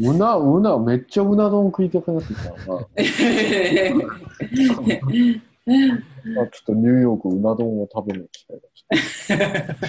[0.00, 2.86] うな、うな、めっちゃうな丼食いたくなってきたな。
[5.68, 5.70] あ
[6.32, 8.82] ちょっとニューヨークうな丼を食べる機会がち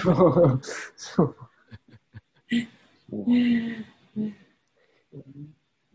[0.04, 0.60] ょっと。
[0.96, 1.34] そう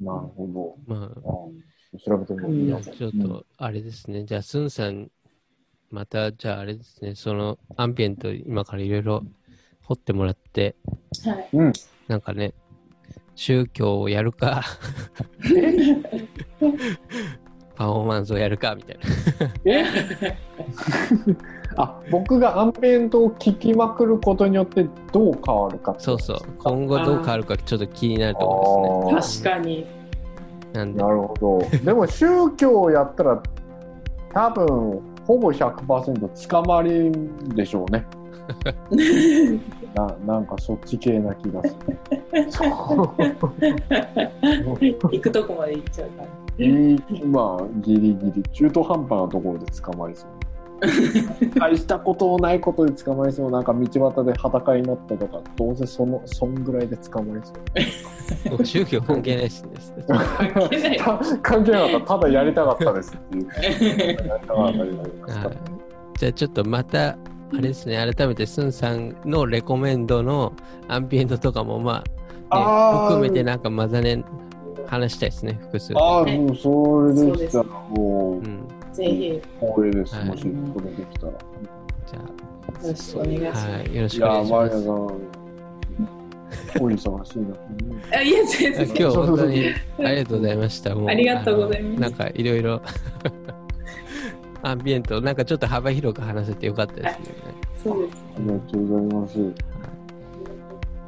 [0.01, 1.51] なるほまど。
[1.93, 2.79] あ調べてみよう。
[2.79, 4.25] あ、ちょっと、あれですね。
[4.25, 5.09] じゃあ、スンさん、
[5.89, 7.15] また、じゃあ、あれですね。
[7.15, 9.23] その、アンビエント、今からいろいろ
[9.83, 10.75] 掘ってもらって、
[11.23, 11.49] はい。
[12.07, 12.53] なんかね、
[13.35, 14.63] 宗教をやるか、
[17.75, 19.05] パフォーマンスをやるか、みたいな。
[21.83, 26.37] あ、僕がアンビエントを聞きまくることによってどう変わるかそうそう。
[26.59, 29.51] 今後どう変わるか、ちょっと気になるところですね。
[29.51, 29.85] 確かに。
[30.73, 31.59] なんでな、るほど。
[31.83, 33.41] でも宗教をやったら
[34.33, 37.11] 多分ほぼ100%捕まり
[37.55, 38.05] でしょうね。
[39.95, 42.51] ななんかそっち系な気がする。
[42.51, 42.69] そ う
[44.79, 46.44] 行くとこまで行っちゃうから。
[46.57, 50.29] いいまあギリギリ中途半端なところで捕まりそう。
[51.57, 53.51] 大したことないことで捕まりそう。
[53.51, 58.65] なんか道端で裸になったとかどうせそのそんぐらいで捕まりそう。
[58.65, 59.93] 宗教関係ないしです。
[60.07, 60.97] 係ない。
[60.97, 62.01] た 関係なかった。
[62.01, 63.47] ただやりたかったですっていう。
[66.17, 67.17] じゃあちょっとまた、あ
[67.53, 70.53] れですね、改めてスンさんのレコメンドの
[70.87, 72.03] アンビエントとかも、ま
[72.49, 74.23] あ、ね、含めてなんかまたね、
[74.87, 75.93] 話したいですね、複数。
[75.97, 78.67] ああ、もうそれでしたら、もううん。
[78.93, 80.15] ぜひ、光栄です。
[80.15, 80.47] はいもしそ
[80.81, 81.33] れできたら。
[82.07, 83.67] じゃあ、よろしくお願いします。
[83.67, 84.51] はい、よろしくお願いし
[87.09, 87.39] ます。
[88.13, 88.85] あいや、全然。
[88.87, 89.65] 今日本当に
[89.99, 90.95] ありがとうございました。
[90.95, 92.81] もありがとうございますなんかいろいろ
[94.65, 97.15] アンビエント、なんかちょっと幅広く話せてよかったですね。
[97.83, 98.23] そうです。
[98.35, 99.74] ありがとうございます。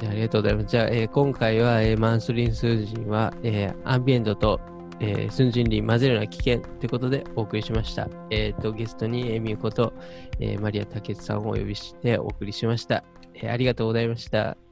[0.06, 0.68] ありがとうございます。
[0.68, 4.60] じゃあ、えー今回は、えーマンスリン数人は、えーアンビエントと、
[5.00, 8.08] えー、スンジンリン混ぜるのは危険ということでお送りしました。
[8.30, 9.92] えっ、と、ゲストにエミューこと、
[10.40, 13.04] えマリア・タケツさんをお呼びしてお送りしました。
[13.34, 14.67] えありがとうございました。